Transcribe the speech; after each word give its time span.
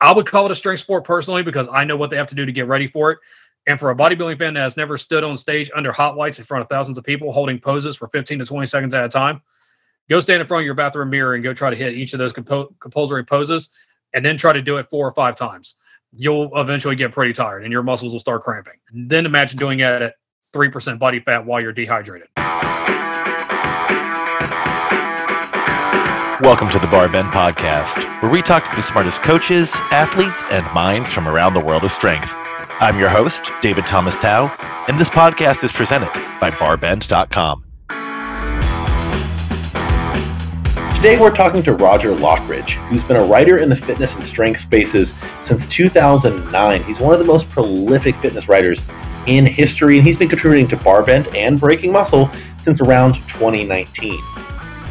I 0.00 0.12
would 0.12 0.26
call 0.26 0.46
it 0.46 0.52
a 0.52 0.54
strength 0.54 0.80
sport 0.80 1.04
personally 1.04 1.42
because 1.42 1.68
I 1.68 1.84
know 1.84 1.96
what 1.96 2.10
they 2.10 2.16
have 2.16 2.26
to 2.28 2.34
do 2.34 2.44
to 2.44 2.52
get 2.52 2.66
ready 2.66 2.86
for 2.86 3.12
it. 3.12 3.18
And 3.66 3.80
for 3.80 3.90
a 3.90 3.96
bodybuilding 3.96 4.38
fan 4.38 4.54
that 4.54 4.60
has 4.60 4.76
never 4.76 4.96
stood 4.96 5.24
on 5.24 5.36
stage 5.36 5.70
under 5.74 5.90
hot 5.90 6.16
lights 6.16 6.38
in 6.38 6.44
front 6.44 6.62
of 6.62 6.68
thousands 6.68 6.98
of 6.98 7.04
people 7.04 7.32
holding 7.32 7.58
poses 7.58 7.96
for 7.96 8.08
15 8.08 8.38
to 8.38 8.44
20 8.44 8.66
seconds 8.66 8.94
at 8.94 9.04
a 9.04 9.08
time, 9.08 9.40
go 10.08 10.20
stand 10.20 10.40
in 10.40 10.46
front 10.46 10.62
of 10.62 10.66
your 10.66 10.74
bathroom 10.74 11.10
mirror 11.10 11.34
and 11.34 11.42
go 11.42 11.52
try 11.52 11.70
to 11.70 11.76
hit 11.76 11.94
each 11.94 12.12
of 12.12 12.18
those 12.18 12.32
compo- 12.32 12.72
compulsory 12.78 13.24
poses 13.24 13.70
and 14.14 14.24
then 14.24 14.36
try 14.36 14.52
to 14.52 14.62
do 14.62 14.76
it 14.76 14.88
four 14.88 15.06
or 15.06 15.12
five 15.12 15.36
times. 15.36 15.76
You'll 16.12 16.50
eventually 16.58 16.94
get 16.94 17.10
pretty 17.12 17.32
tired 17.32 17.64
and 17.64 17.72
your 17.72 17.82
muscles 17.82 18.12
will 18.12 18.20
start 18.20 18.42
cramping. 18.42 18.74
Then 18.92 19.26
imagine 19.26 19.58
doing 19.58 19.80
it 19.80 20.02
at 20.02 20.14
3% 20.54 20.98
body 20.98 21.20
fat 21.20 21.44
while 21.44 21.60
you're 21.60 21.72
dehydrated. 21.72 22.28
Welcome 26.42 26.68
to 26.68 26.78
the 26.78 26.86
Bar 26.88 27.08
Bend 27.08 27.28
Podcast, 27.28 28.20
where 28.20 28.30
we 28.30 28.42
talk 28.42 28.68
to 28.68 28.76
the 28.76 28.82
smartest 28.82 29.22
coaches, 29.22 29.74
athletes, 29.90 30.44
and 30.50 30.70
minds 30.74 31.10
from 31.10 31.26
around 31.26 31.54
the 31.54 31.60
world 31.60 31.82
of 31.82 31.90
strength. 31.90 32.34
I'm 32.78 32.98
your 32.98 33.08
host, 33.08 33.50
David 33.62 33.86
Thomas 33.86 34.16
Tao, 34.16 34.54
and 34.86 34.98
this 34.98 35.08
podcast 35.08 35.64
is 35.64 35.72
presented 35.72 36.12
by 36.38 36.50
barbend.com. 36.50 37.64
Today 40.94 41.18
we're 41.18 41.34
talking 41.34 41.62
to 41.62 41.72
Roger 41.72 42.10
Lockridge, 42.10 42.72
who's 42.88 43.02
been 43.02 43.16
a 43.16 43.24
writer 43.24 43.56
in 43.56 43.70
the 43.70 43.76
fitness 43.76 44.14
and 44.14 44.22
strength 44.26 44.60
spaces 44.60 45.14
since 45.40 45.64
2009. 45.64 46.82
He's 46.82 47.00
one 47.00 47.14
of 47.14 47.18
the 47.18 47.24
most 47.24 47.48
prolific 47.48 48.14
fitness 48.16 48.46
writers 48.46 48.86
in 49.26 49.46
history, 49.46 49.96
and 49.96 50.06
he's 50.06 50.18
been 50.18 50.28
contributing 50.28 50.68
to 50.68 50.76
Barbend 50.76 51.34
and 51.34 51.58
Breaking 51.58 51.92
Muscle 51.92 52.30
since 52.58 52.82
around 52.82 53.14
2019. 53.14 54.20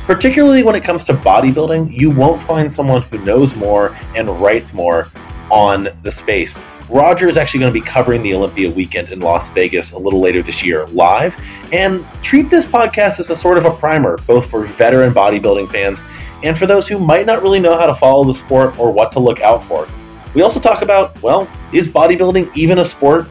Particularly 0.05 0.61
when 0.61 0.75
it 0.75 0.83
comes 0.83 1.03
to 1.05 1.13
bodybuilding, 1.13 1.91
you 1.91 2.11
won't 2.11 2.39
find 2.43 2.71
someone 2.71 3.01
who 3.01 3.17
knows 3.25 3.55
more 3.55 3.97
and 4.15 4.29
writes 4.29 4.71
more 4.71 5.07
on 5.49 5.87
the 6.03 6.11
space. 6.11 6.59
Roger 6.91 7.27
is 7.27 7.37
actually 7.37 7.61
going 7.61 7.73
to 7.73 7.79
be 7.79 7.83
covering 7.83 8.21
the 8.21 8.35
Olympia 8.35 8.69
weekend 8.69 9.09
in 9.09 9.19
Las 9.19 9.49
Vegas 9.49 9.93
a 9.93 9.97
little 9.97 10.19
later 10.19 10.43
this 10.43 10.63
year 10.63 10.85
live. 10.87 11.35
And 11.73 12.05
treat 12.21 12.51
this 12.51 12.67
podcast 12.67 13.19
as 13.19 13.31
a 13.31 13.35
sort 13.35 13.57
of 13.57 13.65
a 13.65 13.71
primer, 13.71 14.17
both 14.27 14.47
for 14.47 14.63
veteran 14.65 15.11
bodybuilding 15.11 15.71
fans 15.71 16.03
and 16.43 16.55
for 16.55 16.67
those 16.67 16.87
who 16.87 16.99
might 16.99 17.25
not 17.25 17.41
really 17.41 17.59
know 17.59 17.75
how 17.75 17.87
to 17.87 17.95
follow 17.95 18.23
the 18.25 18.33
sport 18.35 18.77
or 18.77 18.91
what 18.91 19.11
to 19.13 19.19
look 19.19 19.41
out 19.41 19.63
for. 19.63 19.87
We 20.35 20.43
also 20.43 20.59
talk 20.59 20.83
about, 20.83 21.19
well, 21.23 21.49
is 21.73 21.87
bodybuilding 21.87 22.55
even 22.55 22.77
a 22.77 22.85
sport 22.85 23.27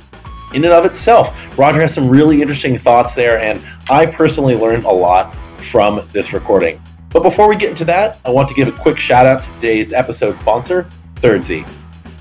in 0.52 0.64
and 0.64 0.72
of 0.72 0.84
itself? 0.84 1.56
Roger 1.56 1.80
has 1.82 1.94
some 1.94 2.08
really 2.08 2.42
interesting 2.42 2.76
thoughts 2.76 3.14
there, 3.14 3.38
and 3.38 3.62
I 3.88 4.06
personally 4.06 4.56
learned 4.56 4.86
a 4.86 4.92
lot 4.92 5.36
from 5.64 6.00
this 6.12 6.32
recording. 6.32 6.80
But 7.10 7.22
before 7.22 7.48
we 7.48 7.56
get 7.56 7.70
into 7.70 7.84
that, 7.84 8.18
I 8.24 8.30
want 8.30 8.48
to 8.48 8.54
give 8.54 8.68
a 8.68 8.72
quick 8.72 8.98
shout 8.98 9.24
out 9.24 9.42
to 9.42 9.54
today's 9.54 9.92
episode 9.92 10.38
sponsor, 10.38 10.90
ThirdZ. 11.16 11.64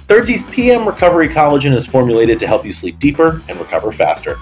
ThirdZ's 0.08 0.44
PM 0.52 0.88
Recovery 0.88 1.27
Collagen 1.27 1.73
is 1.73 1.88
formulated 1.88 2.39
to 2.39 2.47
help 2.47 2.66
you 2.66 2.71
sleep 2.71 2.99
deeper 2.99 3.41
and 3.49 3.58
recover 3.59 3.91
faster. 3.91 4.36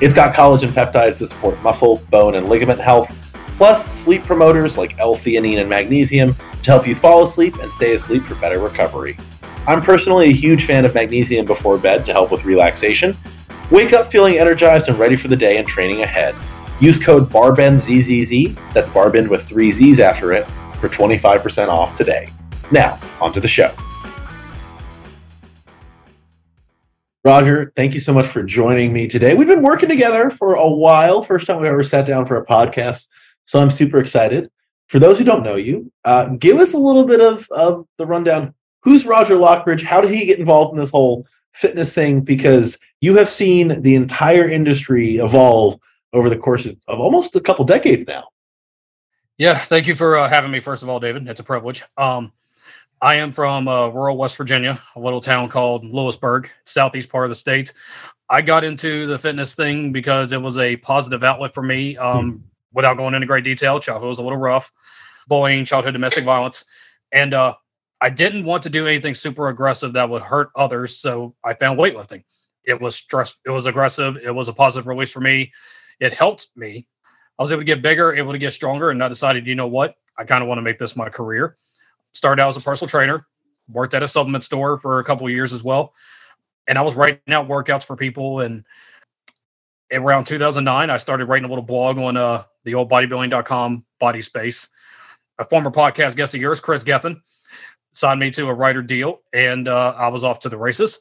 It's 0.00 0.14
got 0.14 0.34
collagen 0.34 0.68
peptides 0.68 1.18
to 1.18 1.26
support 1.26 1.60
muscle, 1.62 2.02
bone, 2.10 2.34
and 2.34 2.48
ligament 2.48 2.78
health, 2.78 3.10
plus 3.56 3.90
sleep 3.90 4.22
promoters 4.24 4.76
like 4.76 4.98
L-theanine 4.98 5.58
and 5.58 5.68
magnesium 5.68 6.34
to 6.62 6.70
help 6.70 6.86
you 6.86 6.94
fall 6.94 7.22
asleep 7.22 7.56
and 7.56 7.72
stay 7.72 7.94
asleep 7.94 8.22
for 8.22 8.34
better 8.36 8.58
recovery. 8.58 9.16
I'm 9.66 9.80
personally 9.80 10.28
a 10.28 10.32
huge 10.32 10.64
fan 10.64 10.84
of 10.84 10.94
magnesium 10.94 11.46
before 11.46 11.78
bed 11.78 12.06
to 12.06 12.12
help 12.12 12.30
with 12.30 12.44
relaxation. 12.44 13.16
Wake 13.70 13.92
up 13.92 14.12
feeling 14.12 14.38
energized 14.38 14.88
and 14.88 14.98
ready 14.98 15.16
for 15.16 15.26
the 15.26 15.36
day 15.36 15.56
and 15.56 15.66
training 15.66 16.02
ahead. 16.02 16.34
Use 16.78 16.98
code 16.98 17.30
BARBENDZZZ, 17.30 18.72
that's 18.74 18.90
BARBEN 18.90 19.28
with 19.30 19.48
three 19.48 19.72
Z's 19.72 19.98
after 19.98 20.32
it, 20.32 20.44
for 20.78 20.90
25% 20.90 21.68
off 21.68 21.94
today. 21.94 22.28
Now, 22.70 22.98
onto 23.18 23.40
the 23.40 23.48
show. 23.48 23.72
Roger, 27.24 27.72
thank 27.76 27.94
you 27.94 28.00
so 28.00 28.12
much 28.12 28.26
for 28.26 28.42
joining 28.42 28.92
me 28.92 29.06
today. 29.06 29.34
We've 29.34 29.48
been 29.48 29.62
working 29.62 29.88
together 29.88 30.28
for 30.28 30.54
a 30.54 30.68
while. 30.68 31.22
First 31.22 31.46
time 31.46 31.60
we 31.60 31.66
ever 31.66 31.82
sat 31.82 32.04
down 32.04 32.26
for 32.26 32.36
a 32.36 32.44
podcast. 32.44 33.08
So 33.46 33.58
I'm 33.58 33.70
super 33.70 33.96
excited. 33.98 34.50
For 34.88 34.98
those 34.98 35.18
who 35.18 35.24
don't 35.24 35.42
know 35.42 35.56
you, 35.56 35.90
uh, 36.04 36.26
give 36.38 36.58
us 36.58 36.74
a 36.74 36.78
little 36.78 37.04
bit 37.04 37.20
of, 37.20 37.48
of 37.50 37.86
the 37.96 38.06
rundown. 38.06 38.54
Who's 38.82 39.06
Roger 39.06 39.34
Lockridge? 39.34 39.82
How 39.82 40.00
did 40.00 40.12
he 40.12 40.26
get 40.26 40.38
involved 40.38 40.72
in 40.72 40.76
this 40.76 40.90
whole 40.90 41.26
fitness 41.54 41.92
thing? 41.92 42.20
Because 42.20 42.78
you 43.00 43.16
have 43.16 43.28
seen 43.28 43.80
the 43.82 43.96
entire 43.96 44.48
industry 44.48 45.16
evolve 45.16 45.80
over 46.16 46.30
the 46.30 46.36
course 46.36 46.66
of, 46.66 46.76
of 46.88 46.98
almost 46.98 47.36
a 47.36 47.40
couple 47.40 47.64
decades 47.64 48.06
now. 48.06 48.28
Yeah, 49.38 49.58
thank 49.58 49.86
you 49.86 49.94
for 49.94 50.16
uh, 50.16 50.28
having 50.28 50.50
me. 50.50 50.60
First 50.60 50.82
of 50.82 50.88
all, 50.88 50.98
David, 50.98 51.28
it's 51.28 51.40
a 51.40 51.44
privilege. 51.44 51.84
Um, 51.98 52.32
I 53.02 53.16
am 53.16 53.32
from 53.32 53.68
uh, 53.68 53.88
rural 53.88 54.16
West 54.16 54.36
Virginia, 54.36 54.80
a 54.96 55.00
little 55.00 55.20
town 55.20 55.50
called 55.50 55.84
Lewisburg, 55.84 56.48
southeast 56.64 57.10
part 57.10 57.26
of 57.26 57.28
the 57.28 57.34
state. 57.34 57.74
I 58.30 58.40
got 58.40 58.64
into 58.64 59.06
the 59.06 59.18
fitness 59.18 59.54
thing 59.54 59.92
because 59.92 60.32
it 60.32 60.40
was 60.40 60.58
a 60.58 60.76
positive 60.76 61.22
outlet 61.22 61.52
for 61.52 61.62
me. 61.62 61.96
Um, 61.98 62.30
hmm. 62.30 62.38
Without 62.72 62.96
going 62.96 63.14
into 63.14 63.26
great 63.26 63.44
detail, 63.44 63.78
childhood 63.80 64.08
was 64.08 64.18
a 64.18 64.22
little 64.22 64.38
rough, 64.38 64.70
bullying, 65.28 65.64
childhood 65.64 65.94
domestic 65.94 66.24
violence, 66.24 66.66
and 67.10 67.32
uh, 67.32 67.54
I 68.02 68.10
didn't 68.10 68.44
want 68.44 68.62
to 68.64 68.70
do 68.70 68.86
anything 68.86 69.14
super 69.14 69.48
aggressive 69.48 69.94
that 69.94 70.10
would 70.10 70.20
hurt 70.20 70.50
others. 70.54 70.98
So 70.98 71.34
I 71.42 71.54
found 71.54 71.78
weightlifting. 71.78 72.24
It 72.64 72.78
was 72.78 72.94
stress. 72.96 73.34
It 73.46 73.50
was 73.50 73.66
aggressive. 73.66 74.18
It 74.18 74.30
was 74.30 74.48
a 74.48 74.52
positive 74.52 74.86
release 74.86 75.10
for 75.10 75.20
me. 75.20 75.52
It 76.00 76.12
helped 76.12 76.48
me. 76.56 76.86
I 77.38 77.42
was 77.42 77.52
able 77.52 77.60
to 77.60 77.66
get 77.66 77.82
bigger, 77.82 78.14
able 78.14 78.32
to 78.32 78.38
get 78.38 78.52
stronger, 78.52 78.90
and 78.90 79.02
I 79.02 79.08
decided, 79.08 79.46
you 79.46 79.54
know 79.54 79.66
what, 79.66 79.94
I 80.16 80.24
kind 80.24 80.42
of 80.42 80.48
want 80.48 80.58
to 80.58 80.62
make 80.62 80.78
this 80.78 80.96
my 80.96 81.08
career 81.08 81.56
started 82.16 82.42
out 82.42 82.48
as 82.48 82.56
a 82.56 82.60
personal 82.60 82.88
trainer, 82.88 83.26
worked 83.68 83.94
at 83.94 84.02
a 84.02 84.08
supplement 84.08 84.42
store 84.42 84.78
for 84.78 84.98
a 84.98 85.04
couple 85.04 85.26
of 85.26 85.32
years 85.32 85.52
as 85.52 85.62
well. 85.62 85.92
And 86.66 86.78
I 86.78 86.82
was 86.82 86.96
writing 86.96 87.20
out 87.28 87.46
workouts 87.46 87.84
for 87.84 87.94
people. 87.94 88.40
And 88.40 88.64
around 89.92 90.24
2009, 90.24 90.90
I 90.90 90.96
started 90.96 91.26
writing 91.26 91.44
a 91.44 91.48
little 91.48 91.62
blog 91.64 91.98
on 91.98 92.16
uh, 92.16 92.44
the 92.64 92.74
old 92.74 92.90
bodybuilding.com 92.90 93.84
body 94.00 94.22
space. 94.22 94.68
A 95.38 95.44
former 95.44 95.70
podcast 95.70 96.16
guest 96.16 96.34
of 96.34 96.40
yours, 96.40 96.60
Chris 96.60 96.82
Gethin, 96.82 97.20
signed 97.92 98.18
me 98.18 98.30
to 98.32 98.48
a 98.48 98.54
writer 98.54 98.80
deal, 98.80 99.20
and 99.34 99.68
uh, 99.68 99.94
I 99.96 100.08
was 100.08 100.24
off 100.24 100.40
to 100.40 100.48
the 100.48 100.56
races. 100.56 101.00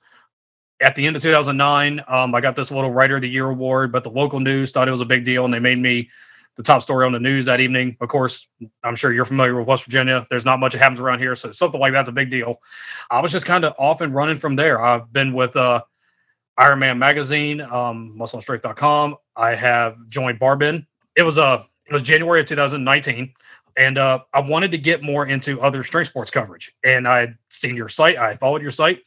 At 0.81 0.95
the 0.95 1.07
end 1.07 1.15
of 1.15 1.21
2009, 1.21 2.03
um, 2.07 2.35
I 2.35 2.41
got 2.41 2.55
this 2.55 2.69
little 2.69 2.91
Writer 2.91 3.15
of 3.15 3.21
the 3.21 3.29
Year 3.29 3.49
award, 3.49 3.91
but 3.91 4.03
the 4.03 4.09
local 4.09 4.39
news 4.39 4.71
thought 4.71 4.87
it 4.87 4.91
was 4.91 5.01
a 5.01 5.05
big 5.05 5.23
deal, 5.23 5.45
and 5.45 5.53
they 5.53 5.59
made 5.59 5.79
me 5.79 6.09
the 6.55 6.63
top 6.63 6.81
story 6.81 7.05
on 7.05 7.11
the 7.11 7.19
news 7.19 7.45
that 7.45 7.59
evening. 7.59 7.97
Of 7.99 8.09
course, 8.09 8.47
I'm 8.83 8.95
sure 8.95 9.13
you're 9.13 9.25
familiar 9.25 9.57
with 9.57 9.67
West 9.67 9.85
Virginia. 9.85 10.25
There's 10.29 10.45
not 10.45 10.59
much 10.59 10.73
that 10.73 10.79
happens 10.79 10.99
around 10.99 11.19
here, 11.19 11.35
so 11.35 11.51
something 11.51 11.79
like 11.79 11.93
that's 11.93 12.09
a 12.09 12.13
big 12.13 12.29
deal. 12.29 12.61
I 13.09 13.21
was 13.21 13.31
just 13.31 13.45
kind 13.45 13.65
of 13.65 13.73
off 13.77 14.01
and 14.01 14.13
running 14.13 14.37
from 14.37 14.55
there. 14.55 14.81
I've 14.81 15.11
been 15.11 15.33
with 15.33 15.55
uh, 15.55 15.83
Iron 16.57 16.79
Man 16.79 16.97
Magazine, 16.97 17.61
um, 17.61 18.15
MuscleandStrength.com. 18.17 19.15
I 19.35 19.55
have 19.55 19.95
joined 20.07 20.39
Barbend. 20.39 20.85
It 21.15 21.23
was 21.23 21.37
uh, 21.37 21.63
it 21.87 21.93
was 21.93 22.01
January 22.01 22.41
of 22.41 22.47
2019, 22.47 23.33
and 23.77 23.97
uh, 23.97 24.19
I 24.33 24.39
wanted 24.39 24.71
to 24.71 24.77
get 24.77 25.03
more 25.03 25.27
into 25.27 25.61
other 25.61 25.83
strength 25.83 26.07
sports 26.07 26.31
coverage. 26.31 26.73
And 26.83 27.07
I 27.07 27.19
had 27.19 27.37
seen 27.49 27.75
your 27.75 27.89
site. 27.89 28.17
I 28.17 28.37
followed 28.37 28.61
your 28.61 28.71
site. 28.71 28.99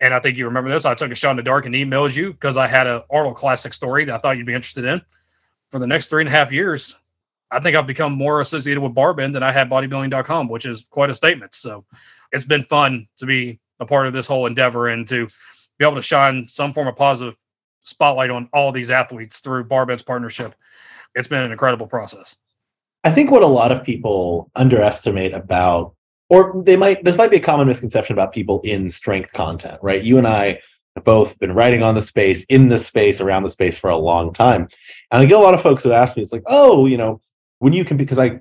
And 0.00 0.12
I 0.12 0.20
think 0.20 0.36
you 0.36 0.44
remember 0.46 0.70
this. 0.70 0.84
I 0.84 0.94
took 0.94 1.12
a 1.12 1.14
shot 1.14 1.32
in 1.32 1.36
the 1.36 1.42
dark 1.42 1.66
and 1.66 1.74
emailed 1.74 2.16
you 2.16 2.32
because 2.32 2.56
I 2.56 2.66
had 2.66 2.86
an 2.86 3.02
Arnold 3.10 3.36
Classic 3.36 3.72
story 3.72 4.04
that 4.04 4.14
I 4.14 4.18
thought 4.18 4.36
you'd 4.36 4.46
be 4.46 4.54
interested 4.54 4.84
in 4.84 5.00
for 5.74 5.80
the 5.80 5.88
next 5.88 6.06
three 6.06 6.22
and 6.22 6.28
a 6.28 6.30
half 6.30 6.52
years, 6.52 6.94
I 7.50 7.58
think 7.58 7.74
I've 7.74 7.84
become 7.84 8.12
more 8.12 8.40
associated 8.40 8.80
with 8.80 8.94
Barbend 8.94 9.32
than 9.32 9.42
I 9.42 9.50
had 9.50 9.68
bodybuilding.com, 9.68 10.48
which 10.48 10.66
is 10.66 10.86
quite 10.88 11.10
a 11.10 11.14
statement. 11.16 11.52
So 11.52 11.84
it's 12.30 12.44
been 12.44 12.62
fun 12.62 13.08
to 13.18 13.26
be 13.26 13.58
a 13.80 13.84
part 13.84 14.06
of 14.06 14.12
this 14.12 14.28
whole 14.28 14.46
endeavor 14.46 14.86
and 14.86 15.06
to 15.08 15.26
be 15.76 15.84
able 15.84 15.96
to 15.96 16.02
shine 16.02 16.46
some 16.46 16.72
form 16.72 16.86
of 16.86 16.94
positive 16.94 17.34
spotlight 17.82 18.30
on 18.30 18.48
all 18.52 18.70
these 18.70 18.92
athletes 18.92 19.40
through 19.40 19.64
Barbend's 19.64 20.04
partnership. 20.04 20.54
It's 21.16 21.26
been 21.26 21.42
an 21.42 21.50
incredible 21.50 21.88
process. 21.88 22.36
I 23.02 23.10
think 23.10 23.32
what 23.32 23.42
a 23.42 23.48
lot 23.48 23.72
of 23.72 23.82
people 23.82 24.52
underestimate 24.54 25.32
about, 25.32 25.93
or 26.28 26.62
they 26.64 26.76
might, 26.76 27.04
this 27.04 27.16
might 27.16 27.30
be 27.30 27.36
a 27.36 27.40
common 27.40 27.66
misconception 27.66 28.14
about 28.14 28.32
people 28.32 28.60
in 28.64 28.88
strength 28.88 29.32
content, 29.32 29.78
right? 29.82 30.02
You 30.02 30.18
and 30.18 30.26
I 30.26 30.60
have 30.96 31.04
both 31.04 31.38
been 31.38 31.52
writing 31.52 31.82
on 31.82 31.94
the 31.94 32.02
space, 32.02 32.44
in 32.44 32.68
the 32.68 32.78
space, 32.78 33.20
around 33.20 33.42
the 33.42 33.50
space 33.50 33.76
for 33.76 33.90
a 33.90 33.96
long 33.96 34.32
time. 34.32 34.68
And 35.10 35.22
I 35.22 35.24
get 35.24 35.38
a 35.38 35.42
lot 35.42 35.54
of 35.54 35.62
folks 35.62 35.82
who 35.82 35.92
ask 35.92 36.16
me, 36.16 36.22
it's 36.22 36.32
like, 36.32 36.44
oh, 36.46 36.86
you 36.86 36.96
know, 36.96 37.20
when 37.58 37.72
you 37.72 37.84
can, 37.84 37.96
because 37.96 38.18
I, 38.18 38.40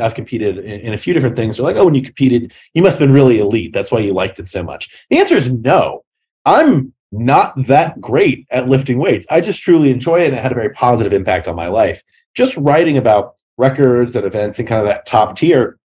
I've 0.00 0.14
competed 0.14 0.58
in, 0.58 0.80
in 0.80 0.92
a 0.94 0.98
few 0.98 1.14
different 1.14 1.36
things. 1.36 1.56
They're 1.56 1.64
like, 1.64 1.76
oh, 1.76 1.84
when 1.84 1.94
you 1.94 2.02
competed, 2.02 2.52
you 2.74 2.82
must 2.82 2.98
have 2.98 3.06
been 3.06 3.14
really 3.14 3.38
elite. 3.38 3.72
That's 3.72 3.90
why 3.90 4.00
you 4.00 4.12
liked 4.12 4.38
it 4.38 4.48
so 4.48 4.62
much. 4.62 4.88
The 5.10 5.18
answer 5.18 5.36
is 5.36 5.52
no. 5.52 6.04
I'm 6.44 6.92
not 7.10 7.54
that 7.66 8.00
great 8.00 8.46
at 8.50 8.68
lifting 8.68 8.98
weights. 8.98 9.26
I 9.30 9.40
just 9.40 9.62
truly 9.62 9.90
enjoy 9.90 10.20
it 10.20 10.26
and 10.26 10.36
it 10.36 10.42
had 10.42 10.52
a 10.52 10.56
very 10.56 10.70
positive 10.70 11.12
impact 11.12 11.48
on 11.48 11.56
my 11.56 11.68
life. 11.68 12.02
Just 12.34 12.56
writing 12.56 12.96
about 12.96 13.36
records 13.56 14.14
and 14.14 14.26
events 14.26 14.58
and 14.58 14.68
kind 14.68 14.80
of 14.80 14.86
that 14.86 15.06
top 15.06 15.36
tier. 15.36 15.77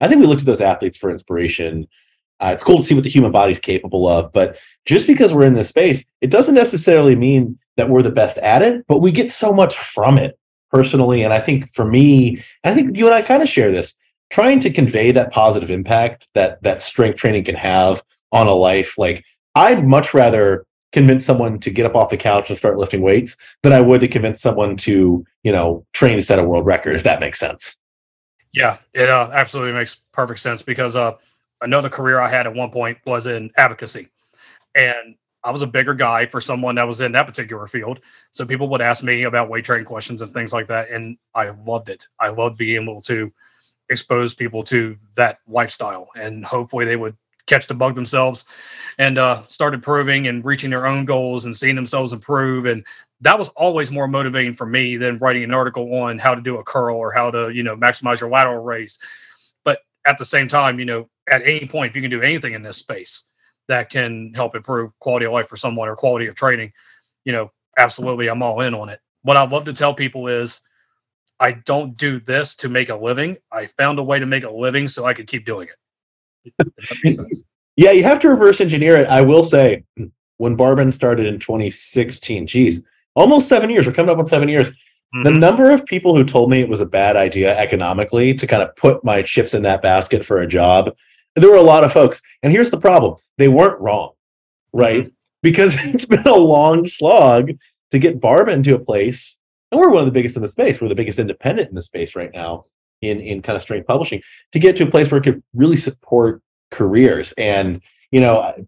I 0.00 0.08
think 0.08 0.20
we 0.20 0.26
looked 0.26 0.42
at 0.42 0.46
those 0.46 0.60
athletes 0.60 0.96
for 0.96 1.10
inspiration. 1.10 1.86
Uh, 2.40 2.50
it's 2.52 2.62
cool 2.62 2.78
to 2.78 2.82
see 2.82 2.94
what 2.94 3.04
the 3.04 3.10
human 3.10 3.32
body 3.32 3.52
is 3.52 3.58
capable 3.58 4.06
of, 4.08 4.32
but 4.32 4.56
just 4.86 5.06
because 5.06 5.34
we're 5.34 5.44
in 5.44 5.52
this 5.52 5.68
space, 5.68 6.04
it 6.22 6.30
doesn't 6.30 6.54
necessarily 6.54 7.14
mean 7.14 7.58
that 7.76 7.90
we're 7.90 8.02
the 8.02 8.10
best 8.10 8.38
at 8.38 8.62
it, 8.62 8.84
but 8.88 9.00
we 9.00 9.12
get 9.12 9.30
so 9.30 9.52
much 9.52 9.76
from 9.76 10.16
it 10.16 10.38
personally. 10.70 11.22
And 11.22 11.32
I 11.34 11.40
think 11.40 11.68
for 11.74 11.84
me, 11.84 12.42
I 12.64 12.74
think 12.74 12.96
you 12.96 13.04
and 13.04 13.14
I 13.14 13.22
kind 13.22 13.42
of 13.42 13.48
share 13.48 13.70
this. 13.70 13.94
trying 14.30 14.60
to 14.60 14.70
convey 14.70 15.10
that 15.12 15.32
positive 15.32 15.70
impact 15.70 16.28
that 16.34 16.62
that 16.62 16.80
strength 16.80 17.16
training 17.18 17.44
can 17.44 17.56
have 17.56 18.02
on 18.32 18.46
a 18.46 18.54
life. 18.54 18.96
Like 18.96 19.24
I'd 19.54 19.86
much 19.86 20.14
rather 20.14 20.64
convince 20.92 21.24
someone 21.24 21.58
to 21.60 21.70
get 21.70 21.86
up 21.86 21.94
off 21.94 22.10
the 22.10 22.16
couch 22.16 22.48
and 22.48 22.58
start 22.58 22.78
lifting 22.78 23.02
weights 23.02 23.36
than 23.62 23.72
I 23.72 23.80
would 23.80 24.00
to 24.00 24.08
convince 24.08 24.40
someone 24.40 24.76
to, 24.78 25.24
you 25.42 25.52
know, 25.52 25.84
train 25.92 26.16
to 26.16 26.22
set 26.22 26.38
a 26.38 26.44
world 26.44 26.66
record, 26.66 26.96
if 26.96 27.02
that 27.02 27.20
makes 27.20 27.38
sense. 27.38 27.76
Yeah, 28.52 28.78
it 28.94 29.08
uh, 29.08 29.30
absolutely 29.32 29.72
makes 29.74 29.96
perfect 30.12 30.40
sense 30.40 30.62
because 30.62 30.96
uh, 30.96 31.12
another 31.62 31.88
career 31.88 32.20
I 32.20 32.28
had 32.28 32.46
at 32.46 32.54
one 32.54 32.70
point 32.70 32.98
was 33.06 33.26
in 33.26 33.50
advocacy. 33.56 34.08
And 34.74 35.16
I 35.44 35.50
was 35.52 35.62
a 35.62 35.66
bigger 35.66 35.94
guy 35.94 36.26
for 36.26 36.40
someone 36.40 36.76
that 36.76 36.86
was 36.86 37.00
in 37.00 37.12
that 37.12 37.26
particular 37.26 37.66
field. 37.68 38.00
So 38.32 38.46
people 38.46 38.68
would 38.70 38.80
ask 38.82 39.04
me 39.04 39.24
about 39.24 39.48
weight 39.50 39.64
training 39.64 39.86
questions 39.86 40.22
and 40.22 40.32
things 40.34 40.52
like 40.52 40.68
that. 40.68 40.90
And 40.90 41.18
I 41.34 41.50
loved 41.66 41.88
it. 41.88 42.06
I 42.20 42.28
loved 42.28 42.58
being 42.58 42.82
able 42.82 43.02
to 43.02 43.32
expose 43.90 44.34
people 44.34 44.64
to 44.64 44.96
that 45.16 45.38
lifestyle. 45.48 46.08
And 46.16 46.44
hopefully 46.44 46.84
they 46.86 46.96
would 46.96 47.16
catch 47.46 47.66
the 47.66 47.74
bug 47.74 47.94
themselves 47.94 48.46
and 48.98 49.18
uh, 49.18 49.42
start 49.48 49.74
improving 49.74 50.28
and 50.28 50.44
reaching 50.44 50.70
their 50.70 50.86
own 50.86 51.04
goals 51.04 51.44
and 51.44 51.56
seeing 51.56 51.76
themselves 51.76 52.12
improve. 52.12 52.66
And 52.66 52.84
that 53.22 53.38
was 53.38 53.48
always 53.50 53.90
more 53.90 54.08
motivating 54.08 54.54
for 54.54 54.66
me 54.66 54.96
than 54.96 55.18
writing 55.18 55.44
an 55.44 55.52
article 55.52 55.94
on 55.94 56.18
how 56.18 56.34
to 56.34 56.40
do 56.40 56.58
a 56.58 56.64
curl 56.64 56.96
or 56.96 57.12
how 57.12 57.30
to, 57.30 57.50
you 57.50 57.62
know, 57.62 57.76
maximize 57.76 58.20
your 58.20 58.30
lateral 58.30 58.62
raise. 58.62 58.98
But 59.64 59.80
at 60.06 60.18
the 60.18 60.24
same 60.24 60.48
time, 60.48 60.78
you 60.78 60.86
know, 60.86 61.08
at 61.30 61.42
any 61.42 61.66
point, 61.66 61.90
if 61.90 61.96
you 61.96 62.02
can 62.02 62.10
do 62.10 62.22
anything 62.22 62.54
in 62.54 62.62
this 62.62 62.78
space 62.78 63.24
that 63.68 63.90
can 63.90 64.32
help 64.34 64.56
improve 64.56 64.98
quality 64.98 65.26
of 65.26 65.32
life 65.32 65.48
for 65.48 65.56
someone 65.56 65.88
or 65.88 65.96
quality 65.96 66.26
of 66.26 66.34
training, 66.34 66.72
you 67.24 67.32
know, 67.32 67.50
absolutely, 67.78 68.28
I'm 68.28 68.42
all 68.42 68.60
in 68.62 68.74
on 68.74 68.88
it. 68.88 69.00
What 69.22 69.36
I 69.36 69.46
love 69.46 69.64
to 69.64 69.72
tell 69.72 69.94
people 69.94 70.28
is, 70.28 70.60
I 71.38 71.52
don't 71.52 71.96
do 71.96 72.20
this 72.20 72.54
to 72.56 72.68
make 72.68 72.90
a 72.90 72.96
living. 72.96 73.38
I 73.50 73.66
found 73.66 73.98
a 73.98 74.02
way 74.02 74.18
to 74.18 74.26
make 74.26 74.44
a 74.44 74.50
living 74.50 74.88
so 74.88 75.06
I 75.06 75.14
could 75.14 75.26
keep 75.26 75.46
doing 75.46 75.68
it 75.68 75.76
yeah, 77.76 77.90
you 77.90 78.02
have 78.02 78.18
to 78.20 78.28
reverse 78.28 78.60
engineer 78.60 78.96
it. 78.96 79.08
I 79.08 79.22
will 79.22 79.42
say, 79.42 79.84
when 80.36 80.56
Barbend 80.56 80.94
started 80.94 81.26
in 81.26 81.38
2016, 81.38 82.46
geez, 82.46 82.82
almost 83.14 83.48
seven 83.48 83.70
years. 83.70 83.86
We're 83.86 83.92
coming 83.92 84.10
up 84.10 84.18
on 84.18 84.26
seven 84.26 84.48
years. 84.48 84.70
Mm-hmm. 84.70 85.22
The 85.24 85.30
number 85.32 85.70
of 85.70 85.84
people 85.86 86.16
who 86.16 86.24
told 86.24 86.50
me 86.50 86.60
it 86.60 86.68
was 86.68 86.80
a 86.80 86.86
bad 86.86 87.16
idea 87.16 87.56
economically 87.58 88.34
to 88.34 88.46
kind 88.46 88.62
of 88.62 88.74
put 88.76 89.04
my 89.04 89.22
chips 89.22 89.54
in 89.54 89.62
that 89.62 89.82
basket 89.82 90.24
for 90.24 90.40
a 90.40 90.46
job, 90.46 90.94
there 91.36 91.50
were 91.50 91.56
a 91.56 91.62
lot 91.62 91.84
of 91.84 91.92
folks. 91.92 92.22
And 92.42 92.52
here's 92.52 92.70
the 92.70 92.80
problem 92.80 93.16
they 93.38 93.48
weren't 93.48 93.80
wrong, 93.80 94.12
right? 94.72 95.04
Mm-hmm. 95.04 95.14
Because 95.42 95.76
it's 95.94 96.06
been 96.06 96.26
a 96.26 96.36
long 96.36 96.86
slog 96.86 97.52
to 97.90 97.98
get 97.98 98.20
Barbend 98.20 98.54
into 98.54 98.74
a 98.74 98.78
place. 98.78 99.36
And 99.72 99.80
we're 99.80 99.90
one 99.90 100.00
of 100.00 100.06
the 100.06 100.12
biggest 100.12 100.36
in 100.36 100.42
the 100.42 100.48
space. 100.48 100.80
We're 100.80 100.88
the 100.88 100.94
biggest 100.94 101.18
independent 101.18 101.68
in 101.68 101.74
the 101.74 101.82
space 101.82 102.16
right 102.16 102.30
now 102.32 102.64
in 103.02 103.20
in 103.20 103.40
kind 103.40 103.56
of 103.56 103.62
strength 103.62 103.86
publishing 103.86 104.22
to 104.52 104.58
get 104.58 104.76
to 104.76 104.84
a 104.84 104.90
place 104.90 105.10
where 105.10 105.20
it 105.20 105.24
could 105.24 105.42
really 105.54 105.76
support 105.76 106.42
careers. 106.70 107.32
And 107.32 107.80
you 108.10 108.20
know, 108.20 108.66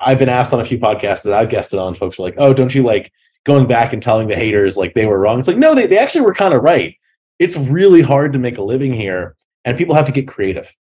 I've 0.00 0.18
been 0.18 0.28
asked 0.28 0.52
on 0.52 0.60
a 0.60 0.64
few 0.64 0.78
podcasts 0.78 1.24
that 1.24 1.34
I've 1.34 1.48
guested 1.48 1.78
on. 1.78 1.94
Folks 1.94 2.18
are 2.18 2.22
like, 2.22 2.34
"Oh, 2.38 2.52
don't 2.52 2.74
you 2.74 2.82
like 2.82 3.12
going 3.46 3.66
back 3.66 3.92
and 3.92 4.02
telling 4.02 4.28
the 4.28 4.36
haters 4.36 4.76
like 4.76 4.94
they 4.94 5.06
were 5.06 5.18
wrong?" 5.18 5.38
It's 5.38 5.48
like, 5.48 5.56
no, 5.56 5.74
they 5.74 5.86
they 5.86 5.98
actually 5.98 6.22
were 6.22 6.34
kind 6.34 6.52
of 6.52 6.62
right. 6.62 6.94
It's 7.38 7.56
really 7.56 8.02
hard 8.02 8.32
to 8.34 8.38
make 8.38 8.58
a 8.58 8.62
living 8.62 8.92
here, 8.92 9.36
and 9.64 9.78
people 9.78 9.94
have 9.94 10.06
to 10.06 10.12
get 10.12 10.28
creative 10.28 10.74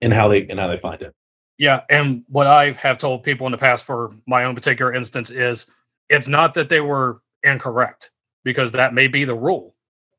in 0.00 0.10
how 0.10 0.28
they 0.28 0.38
in 0.40 0.58
how 0.58 0.66
they 0.66 0.76
find 0.76 1.00
it. 1.02 1.14
Yeah, 1.58 1.82
and 1.90 2.22
what 2.28 2.46
I 2.46 2.72
have 2.72 2.98
told 2.98 3.24
people 3.24 3.46
in 3.46 3.52
the 3.52 3.58
past 3.58 3.84
for 3.84 4.10
my 4.26 4.44
own 4.44 4.54
particular 4.54 4.92
instance 4.92 5.30
is 5.30 5.66
it's 6.08 6.28
not 6.28 6.54
that 6.54 6.68
they 6.68 6.80
were 6.80 7.20
incorrect 7.42 8.10
because 8.44 8.72
that 8.72 8.94
may 8.94 9.08
be 9.08 9.24
the 9.24 9.34
rule. 9.34 9.74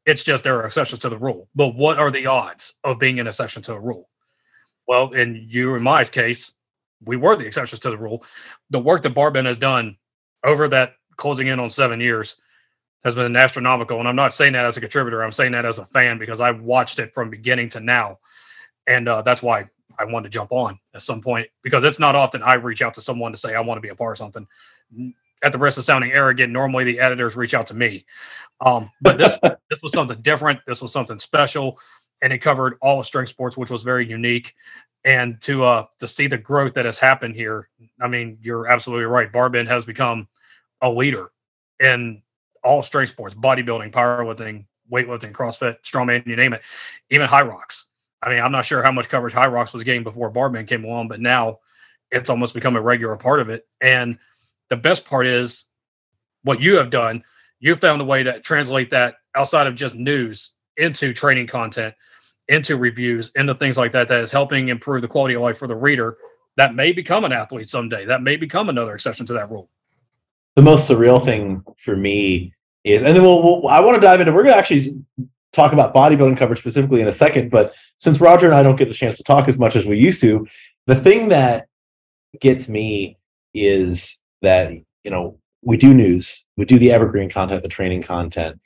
It's 0.06 0.24
just 0.24 0.44
there 0.44 0.58
are 0.58 0.66
exceptions 0.66 1.00
to 1.00 1.10
the 1.10 1.18
rule. 1.18 1.48
But 1.56 1.76
what 1.76 1.98
are 1.98 2.12
the 2.12 2.26
odds 2.26 2.74
of 2.84 3.00
being 3.00 3.20
an 3.20 3.28
exception 3.28 3.62
to 3.64 3.74
a 3.74 3.80
rule? 3.80 4.10
Well, 4.88 5.14
in 5.14 5.46
you 5.48 5.76
and 5.76 5.84
my 5.84 6.04
case, 6.04 6.54
we 7.06 7.16
were 7.16 7.36
the 7.36 7.46
exceptions 7.46 7.80
to 7.82 7.90
the 7.90 7.98
rule. 7.98 8.24
The 8.70 8.80
work 8.80 9.04
that 9.04 9.16
Barbend 9.16 9.46
has 9.46 9.58
done 9.58 9.98
over 10.44 10.68
that 10.70 10.94
closing 11.20 11.48
in 11.50 11.60
on 11.60 11.72
seven 11.72 12.02
years 12.02 12.38
has 13.06 13.16
been 13.16 13.36
astronomical. 13.36 14.00
And 14.00 14.08
I'm 14.08 14.18
not 14.18 14.34
saying 14.34 14.54
that 14.54 14.66
as 14.66 14.78
a 14.78 14.82
contributor. 14.82 15.24
I'm 15.24 15.34
saying 15.34 15.54
that 15.54 15.66
as 15.66 15.80
a 15.80 15.86
fan 15.86 16.20
because 16.20 16.42
I 16.42 16.52
watched 16.52 17.00
it 17.00 17.14
from 17.14 17.30
beginning 17.32 17.70
to 17.72 17.82
now. 17.82 18.20
And 18.88 19.08
uh, 19.10 19.24
that's 19.24 19.44
why 19.44 19.70
I 20.00 20.06
wanted 20.06 20.32
to 20.32 20.36
jump 20.36 20.52
on 20.54 20.80
at 20.96 21.04
some 21.04 21.22
point 21.22 21.50
because 21.64 21.84
it's 21.86 22.00
not 22.00 22.16
often 22.16 22.44
I 22.44 22.56
reach 22.56 22.82
out 22.82 22.96
to 22.96 23.02
someone 23.02 23.32
to 23.34 23.40
say 23.40 23.56
I 23.56 23.62
want 23.62 23.78
to 23.78 23.82
be 23.82 23.90
a 23.90 23.96
part 23.96 24.14
of 24.14 24.20
something 24.20 24.48
at 25.44 25.52
the 25.52 25.58
risk 25.58 25.78
of 25.78 25.84
sounding 25.86 26.12
arrogant, 26.12 26.52
normally 26.52 26.84
the 26.84 27.00
editors 27.00 27.36
reach 27.38 27.54
out 27.54 27.68
to 27.68 27.74
me. 27.74 28.06
Um, 28.62 28.92
but 29.02 29.18
this 29.18 29.36
this 29.70 29.82
was 29.82 29.94
something 29.94 30.22
different. 30.22 30.60
This 30.68 30.82
was 30.82 30.92
something 30.92 31.20
special, 31.20 31.80
and 32.22 32.34
it 32.34 32.40
covered 32.40 32.78
all 32.82 33.00
of 33.00 33.06
strength 33.06 33.30
sports, 33.30 33.58
which 33.58 33.72
was 33.72 33.84
very 33.84 34.08
unique. 34.08 34.56
And 35.06 35.40
to 35.42 35.64
uh 35.64 35.86
to 36.00 36.08
see 36.08 36.28
the 36.28 36.38
growth 36.38 36.74
that 36.76 36.86
has 36.86 37.00
happened 37.00 37.36
here, 37.36 37.70
I 38.02 38.08
mean, 38.08 38.38
you're 38.42 38.68
absolutely 38.68 39.06
right. 39.06 39.32
Barbend 39.32 39.68
has 39.68 39.86
become 39.86 40.28
a 40.82 40.90
leader 40.90 41.32
in 41.80 42.22
all 42.64 42.84
strength 42.84 43.10
sports, 43.10 43.36
bodybuilding, 43.36 43.92
powerlifting, 43.92 44.66
weightlifting, 44.92 45.32
CrossFit, 45.32 45.78
strongman, 45.84 46.26
you 46.26 46.36
name 46.36 46.54
it, 46.54 46.62
even 47.10 47.28
Hyrox. 47.28 47.86
I 48.22 48.30
mean, 48.30 48.42
I'm 48.42 48.52
not 48.52 48.66
sure 48.66 48.84
how 48.84 48.92
much 48.92 49.08
coverage 49.08 49.34
Hyrox 49.34 49.74
was 49.74 49.84
getting 49.84 50.04
before 50.04 50.32
Barbend 50.32 50.68
came 50.68 50.84
along, 50.84 51.08
but 51.08 51.22
now 51.22 51.60
it's 52.12 52.30
almost 52.30 52.54
become 52.54 52.76
a 52.76 52.82
regular 52.82 53.16
part 53.16 53.40
of 53.40 53.50
it. 53.50 53.68
And 53.82 54.18
the 54.70 54.76
best 54.76 55.06
part 55.06 55.26
is 55.26 55.66
what 56.44 56.62
you 56.62 56.76
have 56.78 56.90
done. 56.90 57.24
You've 57.60 57.80
found 57.80 58.02
a 58.02 58.06
way 58.06 58.24
to 58.24 58.40
translate 58.42 58.90
that 58.92 59.16
outside 59.36 59.68
of 59.68 59.76
just 59.76 59.96
news 59.96 60.52
into 60.78 61.14
training 61.14 61.48
content, 61.48 61.94
into 62.48 62.78
reviews, 62.78 63.32
into 63.36 63.54
things 63.54 63.78
like 63.78 63.92
that. 63.94 64.08
That 64.08 64.22
is 64.22 64.32
helping 64.32 64.70
improve 64.70 65.02
the 65.02 65.08
quality 65.08 65.36
of 65.36 65.42
life 65.42 65.58
for 65.58 65.68
the 65.68 65.76
reader. 65.76 66.18
That 66.58 66.76
may 66.76 66.92
become 66.92 67.24
an 67.26 67.32
athlete 67.32 67.70
someday. 67.70 68.06
That 68.06 68.22
may 68.22 68.36
become 68.36 68.70
another 68.70 68.94
exception 68.94 69.26
to 69.28 69.34
that 69.34 69.50
rule. 69.50 69.70
The 70.56 70.62
most 70.62 70.90
surreal 70.90 71.24
thing 71.24 71.64
for 71.78 71.96
me 71.96 72.54
is, 72.84 73.02
and 73.02 73.16
then 73.16 73.22
we'll, 73.24 73.44
we'll 73.44 73.68
I 73.68 73.80
want 73.80 73.96
to 73.96 74.02
dive 74.02 74.20
into. 74.20 74.32
We're 74.32 74.44
going 74.44 74.54
to 74.54 74.60
actually 74.60 74.96
talk 75.54 75.74
about 75.74 75.94
bodybuilding 75.94 76.38
coverage 76.38 76.60
specifically 76.60 77.02
in 77.02 77.08
a 77.08 77.14
second. 77.14 77.50
But 77.50 77.74
since 78.00 78.22
Roger 78.22 78.46
and 78.46 78.56
I 78.56 78.64
don't 78.64 78.76
get 78.76 78.88
the 78.88 78.94
chance 78.94 79.18
to 79.18 79.24
talk 79.24 79.48
as 79.48 79.58
much 79.58 79.76
as 79.76 79.86
we 79.86 79.98
used 79.98 80.22
to, 80.22 80.48
the 80.88 80.96
thing 80.96 81.30
that 81.30 81.68
gets 82.40 82.70
me 82.70 83.18
is 83.54 84.22
that 84.42 84.72
you 85.04 85.12
know 85.12 85.40
we 85.62 85.78
do 85.78 85.94
news, 85.94 86.46
we 86.58 86.66
do 86.66 86.80
the 86.80 86.92
evergreen 86.92 87.30
content, 87.30 87.64
the 87.64 87.70
training 87.70 88.04
content. 88.04 88.60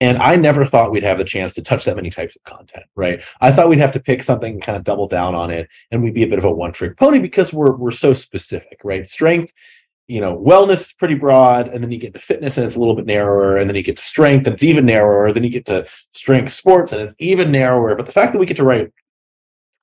And 0.00 0.18
I 0.18 0.34
never 0.34 0.66
thought 0.66 0.90
we'd 0.90 1.04
have 1.04 1.18
the 1.18 1.24
chance 1.24 1.54
to 1.54 1.62
touch 1.62 1.84
that 1.84 1.94
many 1.94 2.10
types 2.10 2.34
of 2.34 2.42
content, 2.42 2.84
right? 2.96 3.22
I 3.40 3.52
thought 3.52 3.68
we'd 3.68 3.78
have 3.78 3.92
to 3.92 4.00
pick 4.00 4.24
something 4.24 4.54
and 4.54 4.62
kind 4.62 4.76
of 4.76 4.82
double 4.82 5.06
down 5.06 5.36
on 5.36 5.52
it, 5.52 5.68
and 5.92 6.02
we'd 6.02 6.14
be 6.14 6.24
a 6.24 6.28
bit 6.28 6.40
of 6.40 6.44
a 6.44 6.50
one-trick 6.50 6.96
pony 6.96 7.20
because 7.20 7.52
we're 7.52 7.76
we're 7.76 7.92
so 7.92 8.12
specific, 8.12 8.80
right? 8.82 9.06
Strength, 9.06 9.52
you 10.08 10.20
know, 10.20 10.36
wellness 10.36 10.80
is 10.80 10.92
pretty 10.92 11.14
broad, 11.14 11.68
and 11.68 11.82
then 11.82 11.90
you 11.90 11.98
get 11.98 12.12
to 12.12 12.18
fitness 12.18 12.56
and 12.56 12.66
it's 12.66 12.76
a 12.76 12.78
little 12.78 12.96
bit 12.96 13.06
narrower, 13.06 13.56
and 13.56 13.68
then 13.68 13.76
you 13.76 13.82
get 13.82 13.96
to 13.96 14.02
strength 14.02 14.46
and 14.46 14.54
it's 14.54 14.62
even 14.62 14.84
narrower, 14.84 15.32
then 15.32 15.44
you 15.44 15.50
get 15.50 15.66
to 15.66 15.86
strength 16.12 16.52
sports 16.52 16.92
and 16.92 17.02
it's 17.02 17.14
even 17.18 17.50
narrower. 17.52 17.94
But 17.94 18.06
the 18.06 18.12
fact 18.12 18.32
that 18.32 18.38
we 18.38 18.46
get 18.46 18.56
to 18.58 18.64
write 18.64 18.92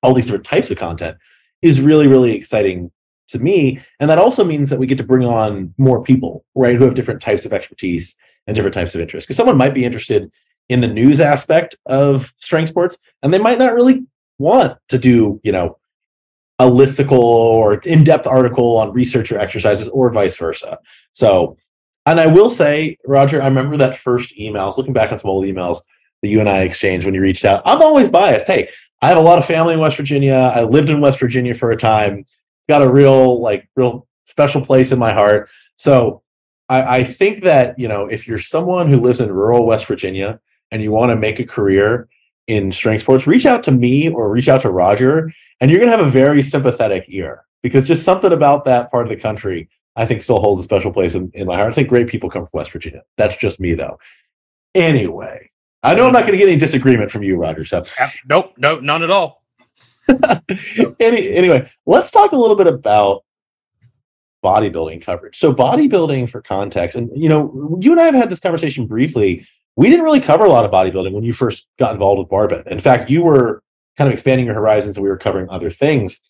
all 0.02 0.14
these 0.14 0.26
different 0.26 0.44
types 0.44 0.70
of 0.70 0.78
content 0.78 1.16
is 1.62 1.80
really, 1.80 2.08
really 2.08 2.32
exciting 2.32 2.90
to 3.28 3.38
me. 3.38 3.80
And 3.98 4.10
that 4.10 4.18
also 4.18 4.44
means 4.44 4.70
that 4.70 4.78
we 4.78 4.86
get 4.86 4.98
to 4.98 5.04
bring 5.04 5.26
on 5.26 5.74
more 5.78 6.02
people, 6.02 6.44
right, 6.54 6.76
who 6.76 6.84
have 6.84 6.94
different 6.94 7.20
types 7.20 7.44
of 7.44 7.52
expertise 7.52 8.16
and 8.46 8.54
different 8.54 8.74
types 8.74 8.94
of 8.94 9.00
interest. 9.00 9.26
Because 9.26 9.36
someone 9.36 9.56
might 9.56 9.74
be 9.74 9.84
interested 9.84 10.30
in 10.68 10.80
the 10.80 10.88
news 10.88 11.20
aspect 11.20 11.76
of 11.86 12.32
strength 12.38 12.68
sports, 12.68 12.96
and 13.22 13.32
they 13.32 13.38
might 13.38 13.58
not 13.58 13.74
really 13.74 14.06
want 14.38 14.78
to 14.88 14.98
do, 14.98 15.40
you 15.42 15.52
know, 15.52 15.76
a 16.60 16.64
listicle 16.64 17.12
or 17.12 17.74
in-depth 17.80 18.26
article 18.26 18.76
on 18.76 18.92
research 18.92 19.32
or 19.32 19.40
exercises 19.40 19.88
or 19.88 20.12
vice 20.12 20.36
versa. 20.36 20.78
So, 21.12 21.56
and 22.06 22.20
I 22.20 22.26
will 22.26 22.50
say, 22.50 22.96
Roger, 23.04 23.42
I 23.42 23.46
remember 23.46 23.76
that 23.78 23.96
first 23.96 24.38
email. 24.38 24.62
I 24.62 24.66
was 24.66 24.78
looking 24.78 24.92
back 24.92 25.10
on 25.10 25.18
some 25.18 25.30
old 25.30 25.44
emails 25.44 25.78
that 26.22 26.28
you 26.28 26.40
and 26.40 26.48
I 26.48 26.62
exchanged 26.62 27.04
when 27.06 27.14
you 27.14 27.20
reached 27.20 27.44
out. 27.44 27.62
I'm 27.64 27.82
always 27.82 28.08
biased. 28.08 28.46
Hey, 28.46 28.68
I 29.02 29.08
have 29.08 29.16
a 29.16 29.22
lot 29.22 29.38
of 29.38 29.46
family 29.46 29.74
in 29.74 29.80
West 29.80 29.96
Virginia. 29.96 30.52
I 30.54 30.62
lived 30.62 30.90
in 30.90 31.00
West 31.00 31.18
Virginia 31.18 31.54
for 31.54 31.70
a 31.70 31.76
time 31.76 32.24
got 32.70 32.82
a 32.82 32.90
real 32.90 33.40
like 33.40 33.68
real 33.74 34.06
special 34.24 34.62
place 34.62 34.92
in 34.92 34.98
my 34.98 35.12
heart. 35.12 35.50
So 35.76 36.22
I, 36.68 36.98
I 36.98 37.04
think 37.04 37.42
that 37.42 37.78
you 37.78 37.88
know 37.88 38.06
if 38.06 38.26
you're 38.26 38.38
someone 38.38 38.88
who 38.88 38.96
lives 38.96 39.20
in 39.20 39.30
rural 39.30 39.66
West 39.66 39.86
Virginia 39.86 40.40
and 40.70 40.80
you 40.80 40.92
want 40.92 41.10
to 41.10 41.16
make 41.16 41.40
a 41.40 41.44
career 41.44 42.08
in 42.46 42.70
strength 42.72 43.02
sports, 43.02 43.26
reach 43.26 43.44
out 43.44 43.64
to 43.64 43.72
me 43.72 44.08
or 44.08 44.30
reach 44.30 44.48
out 44.48 44.62
to 44.62 44.70
Roger, 44.70 45.32
and 45.60 45.70
you're 45.70 45.80
going 45.80 45.90
to 45.90 45.96
have 45.96 46.06
a 46.06 46.10
very 46.10 46.42
sympathetic 46.42 47.04
ear 47.08 47.44
because 47.62 47.86
just 47.86 48.04
something 48.04 48.32
about 48.32 48.64
that 48.64 48.90
part 48.90 49.06
of 49.06 49.10
the 49.10 49.20
country 49.20 49.68
I 49.96 50.06
think 50.06 50.22
still 50.22 50.40
holds 50.40 50.60
a 50.60 50.62
special 50.62 50.92
place 50.92 51.14
in, 51.14 51.30
in 51.34 51.46
my 51.46 51.56
heart. 51.56 51.72
I 51.72 51.74
think 51.74 51.88
great 51.88 52.06
people 52.06 52.30
come 52.30 52.44
from 52.44 52.58
West 52.58 52.70
Virginia. 52.70 53.02
That's 53.16 53.36
just 53.36 53.60
me 53.60 53.74
though. 53.74 53.98
Anyway, 54.74 55.50
I 55.82 55.94
know 55.94 56.06
I'm 56.06 56.12
not 56.12 56.20
going 56.20 56.32
to 56.32 56.38
get 56.38 56.48
any 56.48 56.58
disagreement 56.58 57.10
from 57.10 57.22
you, 57.22 57.36
Roger. 57.36 57.64
So 57.64 57.84
nope, 58.28 58.54
nope, 58.56 58.82
none 58.82 59.02
at 59.02 59.10
all. 59.10 59.42
Any, 61.00 61.34
anyway, 61.34 61.70
let's 61.86 62.10
talk 62.10 62.32
a 62.32 62.36
little 62.36 62.56
bit 62.56 62.66
about 62.66 63.24
bodybuilding 64.44 65.02
coverage. 65.02 65.38
So, 65.38 65.52
bodybuilding 65.52 66.30
for 66.30 66.42
context, 66.42 66.96
and 66.96 67.10
you 67.14 67.28
know, 67.28 67.78
you 67.80 67.92
and 67.92 68.00
I 68.00 68.04
have 68.04 68.14
had 68.14 68.30
this 68.30 68.40
conversation 68.40 68.86
briefly. 68.86 69.46
We 69.76 69.88
didn't 69.88 70.04
really 70.04 70.20
cover 70.20 70.44
a 70.44 70.48
lot 70.48 70.64
of 70.64 70.70
bodybuilding 70.70 71.12
when 71.12 71.22
you 71.22 71.32
first 71.32 71.66
got 71.78 71.92
involved 71.92 72.18
with 72.18 72.28
Barbend. 72.28 72.66
In 72.66 72.80
fact, 72.80 73.08
you 73.08 73.22
were 73.22 73.62
kind 74.00 74.08
of 74.08 74.14
expanding 74.14 74.46
your 74.46 74.54
horizons 74.54 74.96
and 74.96 75.04
we 75.04 75.10
were 75.10 75.18
covering 75.18 75.46
other 75.50 75.70
things. 75.70 76.22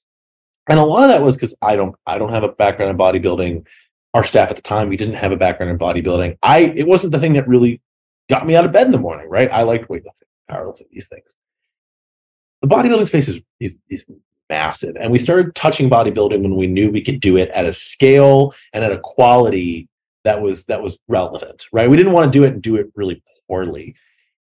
And 0.69 0.81
a 0.81 0.83
lot 0.83 1.05
of 1.05 1.11
that 1.11 1.23
was 1.23 1.37
because 1.37 1.57
I 1.63 1.77
don't 1.77 1.95
I 2.05 2.19
don't 2.19 2.31
have 2.31 2.43
a 2.43 2.49
background 2.49 2.91
in 2.91 2.99
bodybuilding. 2.99 3.65
Our 4.13 4.25
staff 4.25 4.51
at 4.51 4.57
the 4.57 4.63
time, 4.63 4.89
we 4.89 4.97
didn't 4.97 5.15
have 5.15 5.31
a 5.31 5.37
background 5.37 5.71
in 5.71 5.79
bodybuilding. 5.79 6.37
I 6.43 6.73
it 6.75 6.89
wasn't 6.89 7.13
the 7.13 7.21
thing 7.21 7.35
that 7.35 7.47
really 7.47 7.81
got 8.29 8.45
me 8.45 8.57
out 8.57 8.65
of 8.65 8.73
bed 8.73 8.87
in 8.87 8.93
the 8.93 8.99
morning, 8.99 9.29
right? 9.29 9.49
I 9.53 9.63
liked 9.63 9.89
weightlifting, 9.89 10.27
powerlifting, 10.51 10.89
these 10.91 11.07
things. 11.07 11.37
The 12.61 12.67
bodybuilding 12.67 13.07
space 13.07 13.29
is, 13.29 13.41
is, 13.61 13.77
is 13.89 14.05
massive. 14.49 14.97
And 14.97 15.13
we 15.13 15.21
started 15.21 15.55
touching 15.55 15.89
bodybuilding 15.89 16.43
when 16.43 16.57
we 16.57 16.67
knew 16.67 16.91
we 16.91 17.03
could 17.03 17.21
do 17.21 17.37
it 17.37 17.51
at 17.51 17.67
a 17.67 17.73
scale 17.73 18.53
and 18.73 18.83
at 18.83 18.91
a 18.91 18.99
quality 18.99 19.89
that 20.25 20.43
was 20.43 20.67
that 20.67 20.83
was 20.83 20.99
relevant, 21.07 21.67
right? 21.73 21.89
We 21.89 21.97
didn't 21.97 22.13
want 22.13 22.33
to 22.33 22.37
do 22.37 22.45
it 22.45 22.53
and 22.53 22.63
do 22.63 22.75
it 22.75 22.89
really 22.97 23.23
poorly. 23.47 23.95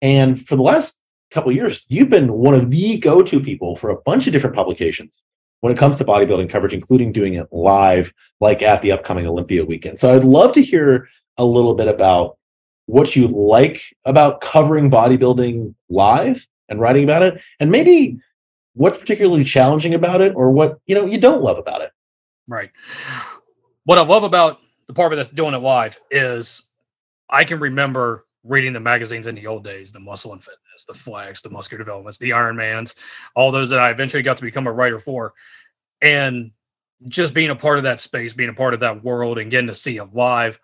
And 0.00 0.40
for 0.46 0.54
the 0.54 0.62
last 0.62 1.00
couple 1.36 1.52
years, 1.52 1.84
you've 1.88 2.10
been 2.10 2.32
one 2.32 2.54
of 2.54 2.70
the 2.70 2.98
go-to 2.98 3.38
people 3.38 3.76
for 3.76 3.90
a 3.90 4.00
bunch 4.02 4.26
of 4.26 4.32
different 4.32 4.56
publications 4.56 5.22
when 5.60 5.72
it 5.72 5.78
comes 5.78 5.96
to 5.96 6.04
bodybuilding 6.04 6.48
coverage, 6.48 6.72
including 6.72 7.12
doing 7.12 7.34
it 7.34 7.46
live, 7.52 8.12
like 8.40 8.62
at 8.62 8.80
the 8.82 8.90
upcoming 8.90 9.26
Olympia 9.26 9.64
weekend. 9.64 9.98
So 9.98 10.14
I'd 10.14 10.24
love 10.24 10.52
to 10.52 10.62
hear 10.62 11.08
a 11.36 11.44
little 11.44 11.74
bit 11.74 11.88
about 11.88 12.38
what 12.86 13.14
you 13.14 13.28
like 13.28 13.82
about 14.04 14.40
covering 14.40 14.90
bodybuilding 14.90 15.74
live 15.90 16.46
and 16.68 16.80
writing 16.80 17.04
about 17.04 17.22
it, 17.22 17.40
and 17.60 17.70
maybe 17.70 18.18
what's 18.74 18.96
particularly 18.96 19.44
challenging 19.44 19.94
about 19.94 20.20
it, 20.20 20.32
or 20.34 20.50
what 20.50 20.78
you 20.86 20.94
know 20.94 21.04
you 21.04 21.18
don't 21.18 21.42
love 21.42 21.58
about 21.58 21.82
it. 21.82 21.90
Right. 22.48 22.70
What 23.84 23.98
I 23.98 24.02
love 24.02 24.24
about 24.24 24.60
the 24.86 24.94
part 24.94 25.12
of 25.12 25.16
that's 25.18 25.28
doing 25.28 25.54
it 25.54 25.58
live 25.58 25.98
is 26.10 26.62
I 27.28 27.44
can 27.44 27.58
remember 27.58 28.24
reading 28.44 28.72
the 28.72 28.80
magazines 28.80 29.26
in 29.26 29.34
the 29.34 29.46
old 29.46 29.64
days, 29.64 29.92
the 29.92 30.00
Muscle 30.00 30.32
and 30.32 30.42
Fitness, 30.42 30.60
the 30.84 30.94
Flex, 30.94 31.40
the 31.40 31.50
Muscular 31.50 31.82
Developments, 31.82 32.18
the 32.18 32.30
Ironmans, 32.30 32.94
all 33.34 33.50
those 33.50 33.70
that 33.70 33.78
I 33.78 33.90
eventually 33.90 34.22
got 34.22 34.36
to 34.36 34.42
become 34.42 34.66
a 34.66 34.72
writer 34.72 34.98
for, 34.98 35.34
and 36.02 36.50
just 37.08 37.34
being 37.34 37.50
a 37.50 37.56
part 37.56 37.78
of 37.78 37.84
that 37.84 38.00
space, 38.00 38.32
being 38.32 38.50
a 38.50 38.54
part 38.54 38.74
of 38.74 38.80
that 38.80 39.04
world, 39.04 39.38
and 39.38 39.50
getting 39.50 39.66
to 39.66 39.74
see 39.74 39.96
it 39.96 40.14
live, 40.14 40.58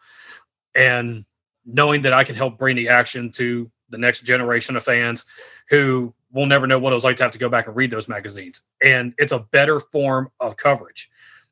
and 0.75 1.25
knowing 1.65 2.03
that 2.03 2.13
I 2.13 2.25
can 2.25 2.35
help 2.35 2.59
bring 2.59 2.77
the 2.77 2.89
action 2.89 3.31
to 3.33 3.71
the 3.91 3.99
next 3.99 4.25
generation 4.25 4.77
of 4.77 4.85
fans 4.85 5.25
who 5.69 6.15
will 6.33 6.47
never 6.47 6.67
know 6.67 6.79
what 6.79 6.93
it 6.93 6.95
was 6.95 7.05
like 7.05 7.17
to 7.19 7.23
have 7.23 7.33
to 7.33 7.39
go 7.39 7.49
back 7.49 7.67
and 7.67 7.77
read 7.77 7.91
those 7.91 8.09
magazines. 8.09 8.63
And 8.85 9.15
it's 9.19 9.33
a 9.33 9.41
better 9.41 9.79
form 9.79 10.31
of 10.41 10.57
coverage 10.57 11.11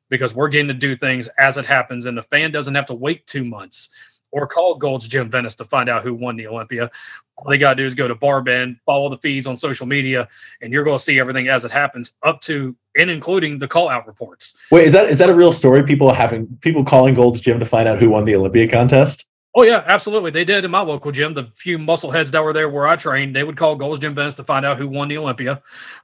because 0.09 0.33
we're 0.33 0.49
getting 0.49 0.67
to 0.67 0.73
do 0.73 0.95
things 0.95 1.29
as 1.37 1.57
it 1.57 1.65
happens, 1.65 2.05
and 2.05 2.17
the 2.17 2.23
fan 2.23 2.51
doesn't 2.51 2.75
have 2.75 2.87
to 2.87 2.93
wait 2.93 3.25
two 3.27 3.45
months 3.45 3.89
or 4.31 4.47
call 4.47 4.75
Gold's 4.75 5.07
Gym 5.07 5.29
Venice 5.29 5.55
to 5.55 5.65
find 5.65 5.89
out 5.89 6.03
who 6.03 6.13
won 6.13 6.35
the 6.35 6.47
Olympia. 6.47 6.89
All 7.37 7.49
they 7.49 7.57
got 7.57 7.75
to 7.75 7.83
do 7.83 7.85
is 7.85 7.95
go 7.95 8.07
to 8.07 8.15
Barbend, 8.15 8.79
follow 8.85 9.09
the 9.09 9.17
feeds 9.17 9.47
on 9.47 9.57
social 9.57 9.85
media, 9.85 10.27
and 10.61 10.71
you're 10.71 10.83
going 10.83 10.97
to 10.97 11.03
see 11.03 11.19
everything 11.19 11.47
as 11.47 11.65
it 11.65 11.71
happens, 11.71 12.11
up 12.23 12.41
to 12.41 12.75
and 12.97 13.09
including 13.09 13.57
the 13.57 13.67
call 13.67 13.89
out 13.89 14.05
reports. 14.05 14.55
Wait, 14.69 14.85
is 14.85 14.91
that 14.93 15.09
is 15.09 15.17
that 15.17 15.29
a 15.29 15.35
real 15.35 15.51
story? 15.51 15.83
People 15.83 16.11
having 16.13 16.47
people 16.61 16.83
calling 16.83 17.13
Gold's 17.13 17.41
Gym 17.41 17.59
to 17.59 17.65
find 17.65 17.87
out 17.87 17.99
who 17.99 18.09
won 18.09 18.25
the 18.25 18.35
Olympia 18.35 18.67
contest? 18.67 19.25
Oh 19.53 19.65
yeah, 19.65 19.83
absolutely. 19.85 20.31
They 20.31 20.45
did 20.45 20.63
in 20.63 20.71
my 20.71 20.79
local 20.79 21.11
gym. 21.11 21.33
The 21.33 21.43
few 21.43 21.77
muscle 21.77 22.09
heads 22.09 22.31
that 22.31 22.41
were 22.41 22.53
there 22.53 22.69
where 22.69 22.87
I 22.87 22.95
trained, 22.95 23.35
they 23.35 23.43
would 23.43 23.57
call 23.57 23.75
Gold's 23.75 23.99
Gym 23.99 24.15
Venice 24.15 24.33
to 24.35 24.45
find 24.45 24.65
out 24.65 24.77
who 24.77 24.87
won 24.87 25.09
the 25.09 25.17
Olympia. 25.17 25.61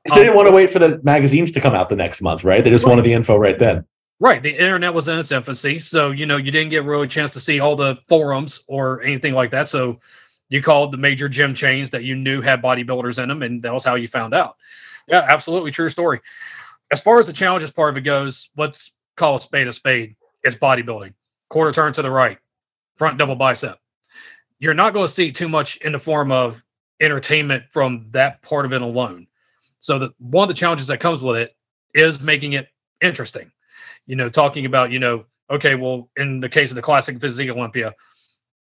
So 0.07 0.13
um, 0.13 0.19
they 0.19 0.25
didn't 0.25 0.35
want 0.35 0.49
to 0.49 0.53
wait 0.53 0.69
for 0.69 0.79
the 0.79 0.99
magazines 1.03 1.51
to 1.53 1.61
come 1.61 1.73
out 1.73 1.87
the 1.87 1.95
next 1.95 2.21
month, 2.21 2.43
right? 2.43 2.61
They 2.61 2.69
just 2.69 2.83
right. 2.83 2.89
wanted 2.89 3.05
the 3.05 3.13
info 3.13 3.37
right 3.37 3.57
then. 3.57 3.85
Right. 4.19 4.41
The 4.41 4.51
internet 4.51 4.93
was 4.93 5.07
in 5.07 5.19
its 5.19 5.31
infancy. 5.31 5.79
So, 5.79 6.09
you 6.09 6.25
know, 6.25 6.37
you 6.37 6.51
didn't 6.51 6.71
get 6.71 6.83
really 6.83 7.05
a 7.05 7.09
chance 7.09 7.31
to 7.31 7.39
see 7.39 7.59
all 7.59 7.75
the 7.75 7.97
forums 8.07 8.61
or 8.67 9.01
anything 9.03 9.33
like 9.33 9.51
that. 9.51 9.69
So 9.69 9.99
you 10.49 10.61
called 10.61 10.91
the 10.91 10.97
major 10.97 11.29
gym 11.29 11.53
chains 11.53 11.91
that 11.91 12.03
you 12.03 12.15
knew 12.15 12.41
had 12.41 12.61
bodybuilders 12.61 13.21
in 13.21 13.29
them, 13.29 13.43
and 13.43 13.61
that 13.61 13.73
was 13.73 13.83
how 13.83 13.95
you 13.95 14.07
found 14.07 14.33
out. 14.33 14.55
Yeah, 15.07 15.25
absolutely 15.29 15.71
true 15.71 15.89
story. 15.89 16.21
As 16.91 17.01
far 17.01 17.19
as 17.19 17.27
the 17.27 17.33
challenges 17.33 17.71
part 17.71 17.93
of 17.93 17.97
it 17.97 18.01
goes, 18.01 18.49
let's 18.57 18.91
call 19.15 19.35
a 19.35 19.41
spade 19.41 19.67
a 19.67 19.73
spade. 19.73 20.15
It's 20.43 20.55
bodybuilding. 20.55 21.13
Quarter 21.49 21.71
turn 21.73 21.93
to 21.93 22.01
the 22.01 22.11
right, 22.11 22.39
front 22.97 23.17
double 23.17 23.35
bicep. 23.35 23.79
You're 24.59 24.73
not 24.73 24.93
going 24.93 25.05
to 25.05 25.11
see 25.11 25.31
too 25.31 25.49
much 25.49 25.77
in 25.77 25.91
the 25.91 25.99
form 25.99 26.31
of 26.31 26.63
entertainment 27.01 27.65
from 27.71 28.07
that 28.11 28.41
part 28.41 28.65
of 28.65 28.73
it 28.73 28.81
alone. 28.81 29.27
So 29.79 29.99
the 29.99 30.09
one 30.17 30.45
of 30.45 30.47
the 30.47 30.59
challenges 30.59 30.87
that 30.87 30.99
comes 30.99 31.21
with 31.21 31.37
it 31.37 31.55
is 31.93 32.19
making 32.19 32.53
it 32.53 32.67
interesting 33.01 33.51
you 34.07 34.15
know, 34.15 34.29
talking 34.29 34.65
about, 34.65 34.91
you 34.91 34.99
know, 34.99 35.25
okay, 35.49 35.75
well, 35.75 36.09
in 36.17 36.39
the 36.39 36.49
case 36.49 36.71
of 36.71 36.75
the 36.75 36.81
classic 36.81 37.19
physique 37.21 37.49
Olympia, 37.49 37.93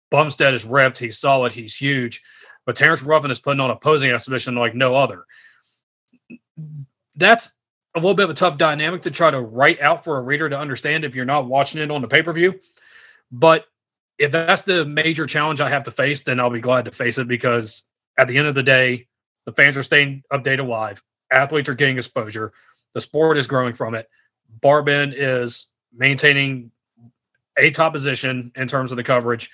Bumstead 0.09 0.53
is 0.53 0.65
ripped, 0.65 0.97
he's 0.97 1.19
solid, 1.19 1.51
he's 1.51 1.75
huge, 1.75 2.21
but 2.65 2.75
Terrence 2.75 3.01
Ruffin 3.01 3.31
is 3.31 3.39
putting 3.39 3.59
on 3.59 3.71
a 3.71 3.75
posing 3.75 4.11
exhibition 4.11 4.55
like 4.55 4.75
no 4.75 4.95
other. 4.95 5.25
That's 7.15 7.51
a 7.95 7.99
little 7.99 8.13
bit 8.13 8.23
of 8.25 8.29
a 8.29 8.35
tough 8.35 8.57
dynamic 8.57 9.01
to 9.03 9.11
try 9.11 9.31
to 9.31 9.41
write 9.41 9.81
out 9.81 10.03
for 10.03 10.17
a 10.17 10.21
reader 10.21 10.49
to 10.49 10.57
understand 10.57 11.03
if 11.03 11.15
you're 11.15 11.25
not 11.25 11.47
watching 11.47 11.81
it 11.81 11.91
on 11.91 12.01
the 12.01 12.07
pay 12.07 12.21
per 12.21 12.33
view. 12.33 12.59
But 13.31 13.65
if 14.17 14.31
that's 14.31 14.61
the 14.61 14.85
major 14.85 15.25
challenge 15.25 15.61
I 15.61 15.69
have 15.69 15.85
to 15.85 15.91
face, 15.91 16.21
then 16.21 16.39
I'll 16.39 16.49
be 16.49 16.61
glad 16.61 16.85
to 16.85 16.91
face 16.91 17.17
it 17.17 17.27
because 17.27 17.83
at 18.17 18.27
the 18.27 18.37
end 18.37 18.47
of 18.47 18.55
the 18.55 18.63
day, 18.63 19.07
the 19.45 19.53
fans 19.53 19.77
are 19.77 19.83
staying 19.83 20.23
updated 20.31 20.67
live, 20.67 21.01
athletes 21.31 21.69
are 21.69 21.75
getting 21.75 21.97
exposure, 21.97 22.53
the 22.93 23.01
sport 23.01 23.37
is 23.37 23.47
growing 23.47 23.73
from 23.73 23.95
it. 23.95 24.07
Barbend 24.59 25.13
is 25.15 25.67
maintaining 25.93 26.71
a 27.57 27.71
top 27.71 27.93
position 27.93 28.51
in 28.55 28.67
terms 28.67 28.91
of 28.91 28.97
the 28.97 29.03
coverage 29.03 29.51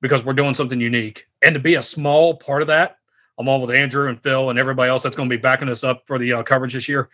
because 0.00 0.24
we're 0.24 0.32
doing 0.32 0.54
something 0.54 0.80
unique. 0.80 1.26
And 1.42 1.54
to 1.54 1.60
be 1.60 1.74
a 1.74 1.82
small 1.82 2.34
part 2.34 2.62
of 2.62 2.68
that, 2.68 2.98
I'm 3.38 3.46
along 3.46 3.62
with 3.62 3.70
Andrew 3.70 4.08
and 4.08 4.22
Phil 4.22 4.50
and 4.50 4.58
everybody 4.58 4.90
else 4.90 5.02
that's 5.02 5.16
going 5.16 5.28
to 5.28 5.36
be 5.36 5.40
backing 5.40 5.68
us 5.68 5.84
up 5.84 6.06
for 6.06 6.18
the 6.18 6.34
uh, 6.34 6.42
coverage 6.42 6.74
this 6.74 6.88
year, 6.88 7.08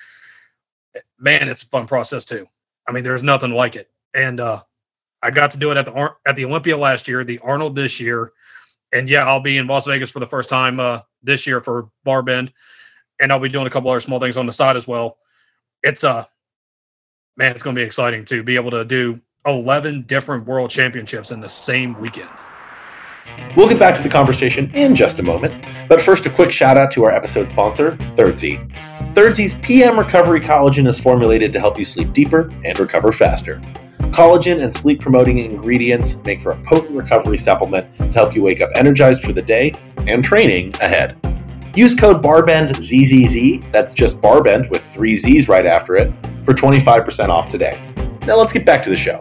man, 1.18 1.48
it's 1.48 1.62
a 1.62 1.66
fun 1.66 1.86
process 1.86 2.24
too. 2.24 2.46
I 2.86 2.92
mean, 2.92 3.04
there's 3.04 3.22
nothing 3.22 3.52
like 3.52 3.76
it. 3.76 3.90
And 4.14 4.40
uh, 4.40 4.62
I 5.22 5.30
got 5.30 5.50
to 5.52 5.58
do 5.58 5.70
it 5.70 5.76
at 5.76 5.84
the 5.84 6.10
at 6.26 6.36
the 6.36 6.44
Olympia 6.44 6.76
last 6.76 7.08
year, 7.08 7.24
the 7.24 7.38
Arnold 7.40 7.76
this 7.76 8.00
year, 8.00 8.32
and 8.92 9.08
yeah, 9.08 9.24
I'll 9.24 9.40
be 9.40 9.58
in 9.58 9.66
Las 9.66 9.86
Vegas 9.86 10.10
for 10.10 10.20
the 10.20 10.26
first 10.26 10.48
time 10.48 10.80
uh, 10.80 11.00
this 11.22 11.46
year 11.46 11.60
for 11.60 11.90
Barbend, 12.06 12.52
and 13.20 13.30
I'll 13.30 13.40
be 13.40 13.48
doing 13.48 13.66
a 13.66 13.70
couple 13.70 13.90
other 13.90 14.00
small 14.00 14.20
things 14.20 14.36
on 14.36 14.46
the 14.46 14.52
side 14.52 14.76
as 14.76 14.88
well. 14.88 15.18
It's 15.82 16.04
a 16.04 16.10
uh, 16.10 16.24
man, 17.38 17.52
it's 17.52 17.62
going 17.62 17.74
to 17.74 17.80
be 17.80 17.86
exciting 17.86 18.24
to 18.26 18.42
be 18.42 18.56
able 18.56 18.72
to 18.72 18.84
do 18.84 19.20
11 19.46 20.02
different 20.02 20.44
world 20.44 20.70
championships 20.70 21.30
in 21.30 21.40
the 21.40 21.48
same 21.48 21.98
weekend. 22.00 22.28
We'll 23.56 23.68
get 23.68 23.78
back 23.78 23.94
to 23.94 24.02
the 24.02 24.08
conversation 24.08 24.70
in 24.74 24.94
just 24.94 25.18
a 25.20 25.22
moment, 25.22 25.64
but 25.88 26.00
first, 26.00 26.26
a 26.26 26.30
quick 26.30 26.50
shout 26.50 26.76
out 26.76 26.90
to 26.92 27.04
our 27.04 27.10
episode 27.10 27.48
sponsor, 27.48 27.92
Thirdsy. 28.16 28.68
Thirdsey's 29.14 29.54
PM 29.54 29.98
Recovery 29.98 30.40
Collagen 30.40 30.88
is 30.88 30.98
formulated 30.98 31.52
to 31.52 31.60
help 31.60 31.78
you 31.78 31.84
sleep 31.84 32.12
deeper 32.12 32.50
and 32.64 32.78
recover 32.78 33.12
faster. 33.12 33.60
Collagen 34.10 34.62
and 34.62 34.72
sleep 34.72 35.00
promoting 35.00 35.38
ingredients 35.38 36.16
make 36.24 36.40
for 36.40 36.52
a 36.52 36.64
potent 36.64 36.96
recovery 36.96 37.38
supplement 37.38 37.94
to 37.98 38.18
help 38.18 38.34
you 38.34 38.42
wake 38.42 38.60
up 38.60 38.70
energized 38.74 39.22
for 39.22 39.32
the 39.32 39.42
day 39.42 39.72
and 39.98 40.24
training 40.24 40.74
ahead. 40.80 41.37
Use 41.76 41.94
code 41.94 42.22
BARBENDZZZ, 42.22 43.72
that's 43.72 43.94
just 43.94 44.20
BARBEND 44.20 44.70
with 44.70 44.82
three 44.92 45.16
Z's 45.16 45.48
right 45.48 45.66
after 45.66 45.96
it, 45.96 46.12
for 46.44 46.54
25% 46.54 47.28
off 47.28 47.48
today. 47.48 47.80
Now 48.26 48.36
let's 48.36 48.52
get 48.52 48.64
back 48.64 48.82
to 48.82 48.90
the 48.90 48.96
show. 48.96 49.18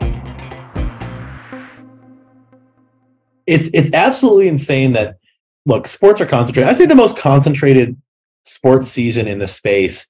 It's 3.45 3.69
it's 3.73 3.93
absolutely 3.93 4.49
insane 4.49 4.91
that 4.93 5.17
look, 5.65 5.87
sports 5.87 6.19
are 6.19 6.25
concentrated. 6.25 6.69
I'd 6.69 6.77
say 6.77 6.85
the 6.85 6.95
most 6.95 7.17
concentrated 7.17 7.95
sports 8.43 8.89
season 8.89 9.27
in 9.27 9.37
the 9.39 9.47
space 9.47 10.07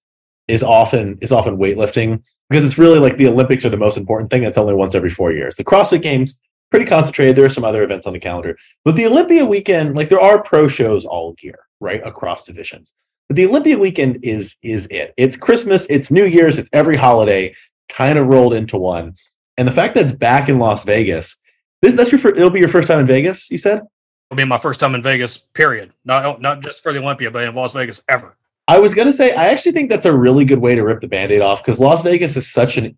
is 0.47 0.63
often 0.63 1.17
is 1.21 1.31
often 1.31 1.57
weightlifting 1.57 2.23
because 2.49 2.65
it's 2.65 2.77
really 2.77 2.99
like 2.99 3.17
the 3.17 3.27
Olympics 3.27 3.65
are 3.65 3.69
the 3.69 3.77
most 3.77 3.97
important 3.97 4.31
thing. 4.31 4.43
That's 4.43 4.57
only 4.57 4.73
once 4.73 4.95
every 4.95 5.09
four 5.09 5.31
years. 5.31 5.55
The 5.55 5.63
CrossFit 5.63 6.01
Games 6.01 6.39
pretty 6.71 6.85
concentrated. 6.85 7.35
There 7.35 7.45
are 7.45 7.49
some 7.49 7.65
other 7.65 7.83
events 7.83 8.07
on 8.07 8.13
the 8.13 8.19
calendar, 8.19 8.57
but 8.85 8.95
the 8.95 9.05
Olympia 9.05 9.45
weekend, 9.45 9.95
like 9.95 10.09
there 10.09 10.21
are 10.21 10.41
pro 10.41 10.67
shows 10.67 11.05
all 11.05 11.35
year, 11.41 11.59
right 11.79 12.05
across 12.05 12.43
divisions. 12.43 12.93
But 13.27 13.35
the 13.35 13.45
Olympia 13.45 13.77
weekend 13.77 14.19
is 14.23 14.55
is 14.63 14.87
it. 14.87 15.13
It's 15.17 15.35
Christmas, 15.35 15.85
it's 15.89 16.11
New 16.11 16.25
Year's, 16.25 16.57
it's 16.57 16.69
every 16.73 16.95
holiday 16.95 17.53
kind 17.89 18.17
of 18.17 18.27
rolled 18.27 18.53
into 18.53 18.77
one. 18.77 19.15
And 19.57 19.67
the 19.67 19.71
fact 19.71 19.95
that 19.95 20.03
it's 20.03 20.11
back 20.11 20.49
in 20.49 20.59
Las 20.59 20.83
Vegas, 20.83 21.37
this 21.81 21.93
that's 21.93 22.11
your 22.11 22.19
first, 22.19 22.37
it'll 22.37 22.49
be 22.49 22.59
your 22.59 22.69
first 22.69 22.87
time 22.87 22.99
in 22.99 23.07
Vegas, 23.07 23.49
you 23.51 23.57
said? 23.57 23.81
It'll 24.29 24.37
be 24.37 24.45
my 24.45 24.57
first 24.57 24.79
time 24.79 24.95
in 24.95 25.01
Vegas, 25.01 25.37
period. 25.37 25.93
Not 26.05 26.41
not 26.41 26.61
just 26.61 26.83
for 26.83 26.93
the 26.93 26.99
Olympia, 26.99 27.31
but 27.31 27.43
in 27.43 27.55
Las 27.55 27.73
Vegas 27.73 28.01
ever. 28.09 28.37
I 28.67 28.79
was 28.79 28.93
gonna 28.93 29.13
say, 29.13 29.33
I 29.33 29.47
actually 29.47 29.71
think 29.71 29.89
that's 29.89 30.05
a 30.05 30.15
really 30.15 30.45
good 30.45 30.59
way 30.59 30.75
to 30.75 30.83
rip 30.83 31.01
the 31.01 31.07
band-aid 31.07 31.41
off 31.41 31.63
because 31.63 31.79
Las 31.79 32.03
Vegas 32.03 32.35
is 32.35 32.51
such 32.51 32.77
an 32.77 32.97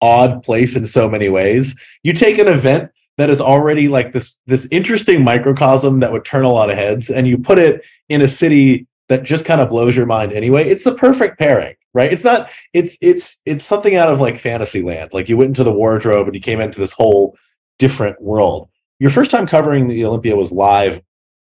odd 0.00 0.42
place 0.42 0.76
in 0.76 0.86
so 0.86 1.08
many 1.08 1.28
ways. 1.28 1.76
You 2.02 2.12
take 2.12 2.38
an 2.38 2.48
event 2.48 2.90
that 3.18 3.28
is 3.30 3.40
already 3.40 3.88
like 3.88 4.12
this 4.12 4.36
this 4.46 4.66
interesting 4.70 5.22
microcosm 5.22 6.00
that 6.00 6.10
would 6.10 6.24
turn 6.24 6.44
a 6.44 6.52
lot 6.52 6.70
of 6.70 6.76
heads, 6.76 7.10
and 7.10 7.28
you 7.28 7.36
put 7.36 7.58
it 7.58 7.84
in 8.08 8.22
a 8.22 8.28
city 8.28 8.86
that 9.08 9.22
just 9.22 9.44
kind 9.44 9.60
of 9.60 9.68
blows 9.68 9.94
your 9.96 10.06
mind 10.06 10.32
anyway. 10.32 10.68
It's 10.68 10.84
the 10.84 10.94
perfect 10.94 11.38
pairing, 11.38 11.74
right? 11.94 12.12
It's 12.12 12.24
not 12.24 12.50
it's 12.72 12.96
it's 13.02 13.38
it's 13.44 13.64
something 13.64 13.96
out 13.96 14.08
of 14.08 14.20
like 14.20 14.38
fantasy 14.38 14.82
land. 14.82 15.12
Like 15.12 15.28
you 15.28 15.36
went 15.36 15.48
into 15.48 15.64
the 15.64 15.72
wardrobe 15.72 16.26
and 16.26 16.34
you 16.34 16.40
came 16.40 16.60
into 16.60 16.80
this 16.80 16.92
whole 16.92 17.36
different 17.78 18.20
world. 18.22 18.68
Your 18.98 19.10
first 19.10 19.30
time 19.30 19.46
covering 19.46 19.88
the 19.88 20.04
Olympia 20.04 20.34
was 20.34 20.50
live. 20.50 21.02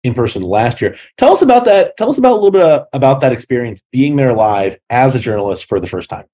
in 0.04 0.14
person 0.14 0.42
last 0.42 0.82
year. 0.82 0.98
Tell 1.18 1.34
us 1.34 1.42
about 1.42 1.66
that. 1.66 1.98
Tell 1.98 2.10
us 2.10 2.18
about 2.18 2.32
a 2.32 2.40
little 2.42 2.52
bit 2.52 2.84
about 2.94 3.22
that 3.22 3.34
experience 3.34 3.82
being 3.92 4.16
there 4.16 4.34
live 4.34 4.78
as 4.90 5.16
a 5.16 5.20
journalist 5.20 5.66
for 5.68 5.80
the 5.80 5.88
first 5.88 6.10
time. 6.10 6.26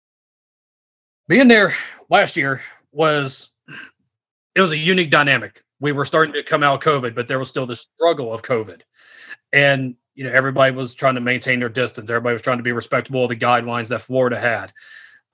Being 1.27 1.47
there 1.47 1.73
last 2.09 2.37
year 2.37 2.61
was 2.91 3.49
it 4.55 4.61
was 4.61 4.71
a 4.71 4.77
unique 4.77 5.09
dynamic. 5.09 5.63
We 5.79 5.91
were 5.91 6.05
starting 6.05 6.33
to 6.33 6.43
come 6.43 6.63
out 6.63 6.75
of 6.75 6.81
COVID, 6.81 7.13
but 7.13 7.27
there 7.27 7.39
was 7.39 7.49
still 7.49 7.65
the 7.65 7.75
struggle 7.75 8.33
of 8.33 8.41
COVID. 8.41 8.81
And 9.51 9.95
you 10.15 10.23
know, 10.23 10.31
everybody 10.31 10.73
was 10.73 10.93
trying 10.93 11.15
to 11.15 11.21
maintain 11.21 11.59
their 11.59 11.69
distance. 11.69 12.09
Everybody 12.09 12.33
was 12.33 12.41
trying 12.41 12.57
to 12.57 12.63
be 12.63 12.71
respectable 12.71 13.23
of 13.23 13.29
the 13.29 13.35
guidelines 13.35 13.89
that 13.89 14.01
Florida 14.01 14.39
had. 14.39 14.71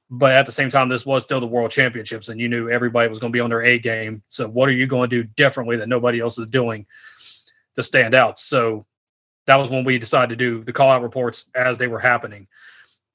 But 0.10 0.34
at 0.34 0.46
the 0.46 0.52
same 0.52 0.70
time, 0.70 0.90
this 0.90 1.06
was 1.06 1.24
still 1.24 1.40
the 1.40 1.48
world 1.48 1.72
championships, 1.72 2.28
and 2.28 2.40
you 2.40 2.50
knew 2.50 2.70
everybody 2.70 3.08
was 3.08 3.20
going 3.20 3.32
to 3.32 3.38
be 3.38 3.40
on 3.40 3.50
their 3.50 3.62
A 3.62 3.80
game. 3.80 4.24
So, 4.28 4.48
what 4.48 4.68
are 4.68 4.74
you 4.74 4.88
going 4.88 5.10
to 5.10 5.24
do 5.24 5.30
differently 5.38 5.78
that 5.78 5.88
nobody 5.88 6.20
else 6.20 6.38
is 6.38 6.48
doing 6.48 6.86
to 7.76 7.84
stand 7.84 8.14
out? 8.14 8.40
So, 8.40 8.86
that 9.46 9.56
was 9.56 9.70
when 9.70 9.86
we 9.86 9.98
decided 9.98 10.30
to 10.30 10.36
do 10.36 10.64
the 10.64 10.74
call 10.74 10.92
out 10.92 11.02
reports 11.02 11.46
as 11.56 11.78
they 11.78 11.88
were 11.88 12.00
happening 12.00 12.48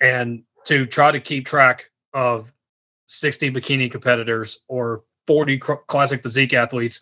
and 0.00 0.42
to 0.64 0.86
try 0.86 1.12
to 1.12 1.20
keep 1.20 1.46
track 1.46 1.90
of 2.14 2.52
60 3.06 3.52
bikini 3.52 3.90
competitors 3.90 4.60
or 4.66 5.02
40 5.26 5.58
classic 5.58 6.22
physique 6.22 6.54
athletes 6.54 7.00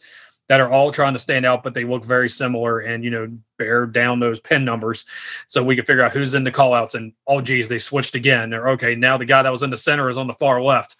that 0.49 0.61
are 0.61 0.71
all 0.71 0.93
trying 0.93 1.15
to 1.15 1.19
stand 1.19 1.47
out, 1.47 1.63
but 1.63 1.73
they 1.73 1.85
look 1.85 2.05
very 2.05 2.29
similar 2.29 2.81
and, 2.81 3.03
you 3.03 3.11
know, 3.11 3.31
bear 3.59 3.87
down 3.87 4.21
those 4.21 4.41
pin 4.41 4.65
numbers. 4.65 5.07
So 5.47 5.63
we 5.63 5.75
could 5.75 5.87
figure 5.87 6.05
out 6.05 6.13
who's 6.13 6.35
in 6.35 6.45
the 6.45 6.53
callouts 6.53 6.95
and, 6.95 7.13
oh, 7.27 7.41
geez, 7.41 7.67
they 7.67 7.79
switched 7.79 8.15
again. 8.15 8.53
Or, 8.53 8.69
okay, 8.71 8.95
now 8.95 9.17
the 9.17 9.25
guy 9.25 9.43
that 9.43 9.53
was 9.53 9.63
in 9.63 9.71
the 9.71 9.77
center 9.77 10.11
is 10.11 10.19
on 10.19 10.27
the 10.27 10.35
far 10.35 10.61
left. 10.63 10.97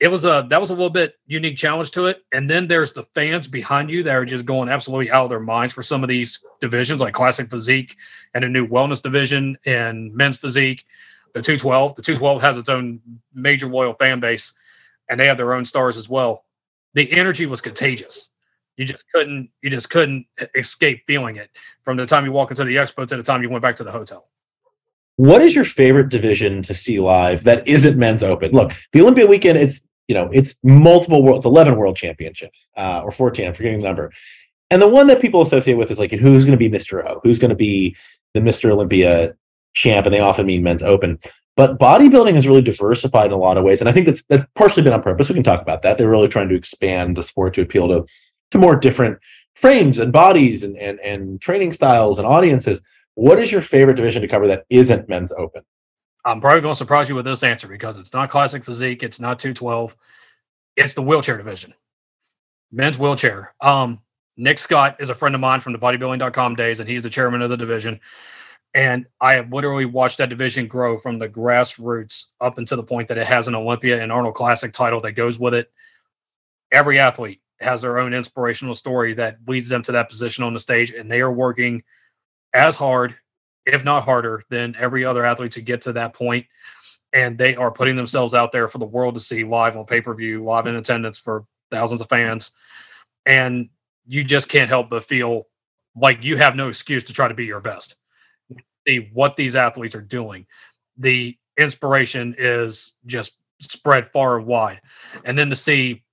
It 0.00 0.08
was 0.08 0.24
a, 0.24 0.46
that 0.50 0.60
was 0.60 0.70
a 0.70 0.74
little 0.74 0.90
bit 0.90 1.14
unique 1.26 1.56
challenge 1.56 1.90
to 1.92 2.06
it. 2.06 2.22
And 2.32 2.48
then 2.48 2.68
there's 2.68 2.92
the 2.92 3.04
fans 3.14 3.46
behind 3.46 3.90
you 3.90 4.02
that 4.02 4.14
are 4.14 4.24
just 4.24 4.44
going 4.46 4.68
absolutely 4.68 5.10
out 5.10 5.24
of 5.24 5.30
their 5.30 5.40
minds 5.40 5.74
for 5.74 5.82
some 5.82 6.02
of 6.02 6.08
these 6.08 6.38
divisions 6.60 7.00
like 7.00 7.14
classic 7.14 7.50
physique 7.50 7.96
and 8.34 8.44
a 8.44 8.48
new 8.48 8.66
wellness 8.66 9.02
division 9.02 9.58
and 9.66 10.12
men's 10.14 10.38
physique. 10.38 10.84
The 11.34 11.42
212, 11.42 11.96
the 11.96 12.02
212 12.02 12.42
has 12.42 12.56
its 12.56 12.68
own 12.68 13.00
major 13.34 13.66
loyal 13.66 13.94
fan 13.94 14.20
base 14.20 14.54
and 15.08 15.20
they 15.20 15.26
have 15.26 15.36
their 15.36 15.52
own 15.52 15.64
stars 15.64 15.98
as 15.98 16.08
well. 16.08 16.45
The 16.96 17.12
energy 17.12 17.44
was 17.44 17.60
contagious. 17.60 18.30
You 18.76 18.86
just 18.86 19.04
couldn't 19.14 19.50
you 19.62 19.70
just 19.70 19.90
couldn't 19.90 20.26
escape 20.56 21.02
feeling 21.06 21.36
it 21.36 21.50
from 21.82 21.96
the 21.98 22.06
time 22.06 22.24
you 22.24 22.32
walk 22.32 22.50
into 22.50 22.64
the 22.64 22.76
expo 22.76 23.06
to 23.06 23.16
the 23.16 23.22
time 23.22 23.42
you 23.42 23.50
went 23.50 23.62
back 23.62 23.76
to 23.76 23.84
the 23.84 23.92
hotel. 23.92 24.28
What 25.16 25.42
is 25.42 25.54
your 25.54 25.64
favorite 25.64 26.08
division 26.08 26.62
to 26.62 26.74
see 26.74 26.98
live 26.98 27.44
that 27.44 27.68
isn't 27.68 27.98
men's 27.98 28.22
open? 28.22 28.52
Look 28.52 28.72
the 28.92 29.02
olympia 29.02 29.26
weekend 29.26 29.58
it's 29.58 29.86
you 30.08 30.14
know 30.14 30.28
it's 30.32 30.56
multiple 30.62 31.22
worlds 31.22 31.46
11 31.46 31.76
world 31.76 31.96
championships 31.96 32.68
uh, 32.76 33.02
or 33.04 33.10
14 33.10 33.48
i'm 33.48 33.54
forgetting 33.54 33.80
the 33.80 33.86
number. 33.86 34.10
And 34.70 34.82
the 34.82 34.88
one 34.88 35.06
that 35.06 35.20
people 35.20 35.42
associate 35.42 35.76
with 35.76 35.90
is 35.90 35.98
like 35.98 36.12
who's 36.12 36.44
going 36.44 36.58
to 36.58 36.68
be 36.68 36.70
mr 36.70 37.06
o? 37.06 37.20
Who's 37.22 37.38
going 37.38 37.50
to 37.50 37.54
be 37.54 37.94
the 38.32 38.40
mr 38.40 38.70
olympia 38.70 39.34
champ? 39.74 40.06
And 40.06 40.14
they 40.14 40.20
often 40.20 40.46
mean 40.46 40.62
men's 40.62 40.82
open 40.82 41.18
but 41.56 41.78
bodybuilding 41.78 42.34
has 42.34 42.46
really 42.46 42.62
diversified 42.62 43.26
in 43.26 43.32
a 43.32 43.36
lot 43.36 43.56
of 43.58 43.64
ways 43.64 43.80
and 43.80 43.88
i 43.88 43.92
think 43.92 44.06
that's 44.06 44.22
that's 44.24 44.44
partially 44.54 44.82
been 44.82 44.92
on 44.92 45.02
purpose 45.02 45.28
we 45.28 45.34
can 45.34 45.42
talk 45.42 45.62
about 45.62 45.82
that 45.82 45.98
they're 45.98 46.10
really 46.10 46.28
trying 46.28 46.48
to 46.48 46.54
expand 46.54 47.16
the 47.16 47.22
sport 47.22 47.54
to 47.54 47.62
appeal 47.62 47.88
to 47.88 48.04
to 48.50 48.58
more 48.58 48.76
different 48.76 49.18
frames 49.56 49.98
and 49.98 50.12
bodies 50.12 50.62
and, 50.62 50.76
and, 50.76 51.00
and 51.00 51.40
training 51.40 51.72
styles 51.72 52.18
and 52.18 52.28
audiences. 52.28 52.82
What 53.14 53.40
is 53.40 53.50
your 53.50 53.62
favorite 53.62 53.96
division 53.96 54.22
to 54.22 54.28
cover 54.28 54.46
that 54.46 54.64
isn't 54.70 55.08
men's 55.08 55.32
open? 55.32 55.62
I'm 56.24 56.40
probably 56.40 56.60
going 56.60 56.74
to 56.74 56.78
surprise 56.78 57.08
you 57.08 57.14
with 57.14 57.24
this 57.24 57.42
answer 57.42 57.66
because 57.66 57.98
it's 57.98 58.12
not 58.12 58.30
classic 58.30 58.64
physique, 58.64 59.02
it's 59.02 59.20
not 59.20 59.38
212, 59.38 59.96
it's 60.76 60.94
the 60.94 61.02
wheelchair 61.02 61.36
division, 61.36 61.72
men's 62.70 62.98
wheelchair. 62.98 63.54
Um, 63.60 64.00
Nick 64.36 64.58
Scott 64.58 64.96
is 65.00 65.08
a 65.08 65.14
friend 65.14 65.34
of 65.34 65.40
mine 65.40 65.60
from 65.60 65.72
the 65.72 65.78
bodybuilding.com 65.78 66.56
days, 66.56 66.80
and 66.80 66.88
he's 66.88 67.02
the 67.02 67.08
chairman 67.08 67.40
of 67.40 67.48
the 67.48 67.56
division. 67.56 68.00
And 68.76 69.06
I 69.22 69.32
have 69.36 69.50
literally 69.50 69.86
watched 69.86 70.18
that 70.18 70.28
division 70.28 70.66
grow 70.66 70.98
from 70.98 71.18
the 71.18 71.30
grassroots 71.30 72.26
up 72.42 72.58
until 72.58 72.76
the 72.76 72.82
point 72.82 73.08
that 73.08 73.16
it 73.16 73.26
has 73.26 73.48
an 73.48 73.54
Olympia 73.54 74.02
and 74.02 74.12
Arnold 74.12 74.34
Classic 74.34 74.70
title 74.70 75.00
that 75.00 75.12
goes 75.12 75.38
with 75.38 75.54
it. 75.54 75.72
Every 76.70 76.98
athlete 76.98 77.40
has 77.58 77.80
their 77.80 77.98
own 77.98 78.12
inspirational 78.12 78.74
story 78.74 79.14
that 79.14 79.38
leads 79.48 79.70
them 79.70 79.82
to 79.84 79.92
that 79.92 80.10
position 80.10 80.44
on 80.44 80.52
the 80.52 80.58
stage, 80.58 80.92
and 80.92 81.10
they 81.10 81.22
are 81.22 81.32
working 81.32 81.84
as 82.52 82.76
hard, 82.76 83.14
if 83.64 83.82
not 83.82 84.04
harder, 84.04 84.42
than 84.50 84.76
every 84.78 85.06
other 85.06 85.24
athlete 85.24 85.52
to 85.52 85.62
get 85.62 85.80
to 85.82 85.94
that 85.94 86.12
point. 86.12 86.44
And 87.14 87.38
they 87.38 87.56
are 87.56 87.70
putting 87.70 87.96
themselves 87.96 88.34
out 88.34 88.52
there 88.52 88.68
for 88.68 88.76
the 88.76 88.84
world 88.84 89.14
to 89.14 89.20
see 89.20 89.42
live 89.42 89.78
on 89.78 89.86
pay 89.86 90.02
per 90.02 90.12
view, 90.12 90.44
live 90.44 90.66
in 90.66 90.76
attendance 90.76 91.18
for 91.18 91.46
thousands 91.70 92.02
of 92.02 92.10
fans. 92.10 92.50
And 93.24 93.70
you 94.06 94.22
just 94.22 94.50
can't 94.50 94.68
help 94.68 94.90
but 94.90 95.02
feel 95.02 95.46
like 95.98 96.22
you 96.22 96.36
have 96.36 96.56
no 96.56 96.68
excuse 96.68 97.04
to 97.04 97.14
try 97.14 97.26
to 97.26 97.32
be 97.32 97.46
your 97.46 97.60
best. 97.60 97.96
What 99.12 99.36
these 99.36 99.56
athletes 99.56 99.94
are 99.94 100.00
doing. 100.00 100.46
The 100.98 101.36
inspiration 101.58 102.34
is 102.38 102.92
just 103.06 103.32
spread 103.60 104.10
far 104.12 104.38
and 104.38 104.46
wide. 104.46 104.80
And 105.24 105.38
then 105.38 105.50
to 105.50 105.56
see 105.56 106.04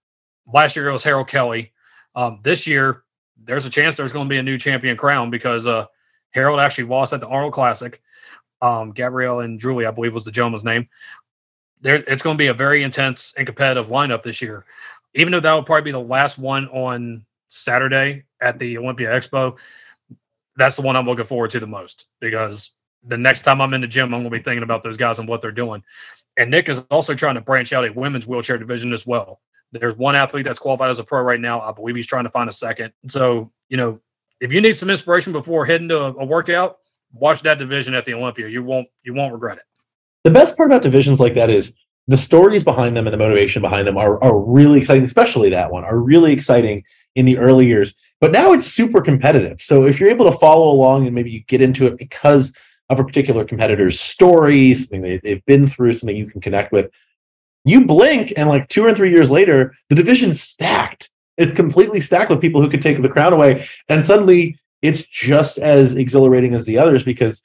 last 0.52 0.76
year 0.76 0.90
it 0.90 0.94
was 0.94 1.04
Harold 1.04 1.28
Kelly. 1.28 1.72
Um, 2.16 2.40
this 2.44 2.68
year, 2.68 3.04
there's 3.44 3.66
a 3.66 3.70
chance 3.70 3.96
there's 3.96 4.14
going 4.14 4.28
to 4.28 4.34
be 4.34 4.38
a 4.38 4.44
new 4.44 4.58
champion 4.58 4.96
crown 4.96 5.30
because 5.30 5.68
uh, 5.68 5.86
Harold 6.32 6.60
actually 6.60 6.86
lost 6.86 7.14
at 7.14 7.20
the 7.20 7.28
Arnold 7.28 7.54
Classic. 7.54 8.02
Um, 8.62 8.92
Gabrielle 8.92 9.42
and 9.42 9.60
Julie, 9.60 9.86
I 9.86 9.92
believe, 9.92 10.14
was 10.14 10.24
the 10.24 10.32
gentleman's 10.32 10.64
name. 10.64 10.88
There, 11.82 11.96
it's 12.08 12.22
going 12.22 12.38
to 12.38 12.42
be 12.42 12.48
a 12.48 12.54
very 12.54 12.84
intense 12.84 13.34
and 13.38 13.46
competitive 13.46 13.88
lineup 13.88 14.24
this 14.24 14.42
year. 14.42 14.66
Even 15.16 15.32
though 15.32 15.42
that 15.42 15.54
will 15.54 15.64
probably 15.64 15.84
be 15.84 15.92
the 15.92 16.00
last 16.00 16.38
one 16.38 16.68
on 16.70 17.26
Saturday 17.50 18.24
at 18.42 18.58
the 18.58 18.78
Olympia 18.78 19.10
Expo, 19.10 19.58
that's 20.56 20.76
the 20.76 20.82
one 20.82 20.96
I'm 20.96 21.06
looking 21.06 21.26
forward 21.26 21.52
to 21.52 21.60
the 21.60 21.68
most 21.68 22.06
because 22.20 22.72
the 23.06 23.18
next 23.18 23.42
time 23.42 23.62
I'm 23.62 23.74
in 23.74 23.82
the 23.82 23.88
gym, 23.88 24.14
I'm 24.14 24.22
going 24.22 24.26
to 24.26 24.30
be 24.30 24.44
thinking 24.44 24.64
about 24.64 24.84
those 24.84 24.98
guys 24.98 25.20
and 25.20 25.28
what 25.28 25.42
they're 25.42 25.52
doing. 25.52 25.84
And 26.38 26.50
Nick 26.50 26.70
is 26.70 26.80
also 26.90 27.14
trying 27.14 27.36
to 27.36 27.42
branch 27.42 27.74
out 27.74 27.86
a 27.86 27.92
women's 27.92 28.26
wheelchair 28.28 28.58
division 28.58 28.94
as 28.94 29.06
well. 29.06 29.40
There's 29.72 29.96
one 29.96 30.16
athlete 30.16 30.46
that's 30.46 30.60
qualified 30.60 30.90
as 30.90 31.00
a 31.00 31.04
pro 31.04 31.22
right 31.22 31.40
now. 31.40 31.62
I 31.62 31.72
believe 31.72 31.96
he's 31.96 32.08
trying 32.08 32.26
to 32.26 32.30
find 32.30 32.50
a 32.50 32.54
second. 32.54 32.94
So, 33.08 33.52
you 33.70 33.78
know, 33.78 34.00
if 34.40 34.54
you 34.54 34.62
need 34.62 34.78
some 34.78 34.90
inspiration 34.90 35.34
before 35.34 35.66
heading 35.66 35.90
to 35.90 36.00
a, 36.00 36.14
a 36.14 36.26
workout, 36.26 36.78
watch 37.14 37.42
that 37.44 37.58
division 37.58 37.94
at 37.94 38.06
the 38.06 38.14
Olympia. 38.14 38.48
You 38.48 38.64
won't 38.64 38.88
you 39.04 39.14
won't 39.14 39.34
regret 39.34 39.58
it. 39.58 39.64
The 40.24 40.32
best 40.32 40.56
part 40.56 40.70
about 40.70 40.82
divisions 40.82 41.20
like 41.20 41.34
that 41.36 41.50
is 41.50 41.76
the 42.08 42.18
stories 42.18 42.64
behind 42.64 42.98
them 42.98 43.08
and 43.08 43.14
the 43.14 43.18
motivation 43.18 43.62
behind 43.62 43.88
them 43.88 43.98
are, 43.98 44.22
are 44.24 44.38
really 44.38 44.80
exciting, 44.80 45.06
especially 45.06 45.50
that 45.52 45.72
one, 45.72 45.84
are 45.84 45.98
really 45.98 46.34
exciting 46.34 46.84
in 47.16 47.26
the 47.26 47.38
early 47.38 47.66
years. 47.66 47.96
But 48.24 48.32
now 48.32 48.54
it's 48.54 48.66
super 48.66 49.02
competitive. 49.02 49.62
So 49.62 49.84
if 49.84 50.00
you're 50.00 50.10
able 50.10 50.32
to 50.32 50.38
follow 50.38 50.72
along 50.72 51.06
and 51.06 51.14
maybe 51.14 51.30
you 51.30 51.42
get 51.42 51.60
into 51.60 51.88
it 51.88 51.98
because 51.98 52.56
of 52.90 52.98
a 52.98 53.04
particular 53.04 53.44
competitor's 53.44 54.00
story, 54.00 54.74
something 54.76 55.02
they, 55.02 55.18
they've 55.18 55.44
been 55.44 55.68
through, 55.68 55.92
something 55.92 56.16
you 56.16 56.28
can 56.28 56.40
connect 56.40 56.72
with, 56.72 56.90
you 57.66 57.86
blink 57.86 58.32
and 58.38 58.48
like 58.48 58.70
two 58.70 58.86
or 58.86 58.94
three 58.94 59.12
years 59.12 59.30
later, 59.30 59.76
the 59.90 59.96
division's 59.96 60.40
stacked. 60.40 61.12
It's 61.36 61.54
completely 61.54 62.00
stacked 62.00 62.30
with 62.30 62.40
people 62.40 62.62
who 62.62 62.70
could 62.70 62.82
take 62.82 63.02
the 63.02 63.10
crown 63.10 63.34
away. 63.34 63.68
And 63.90 64.06
suddenly 64.06 64.58
it's 64.82 65.02
just 65.02 65.58
as 65.58 65.96
exhilarating 65.96 66.54
as 66.54 66.66
the 66.66 66.78
others 66.78 67.04
because 67.04 67.42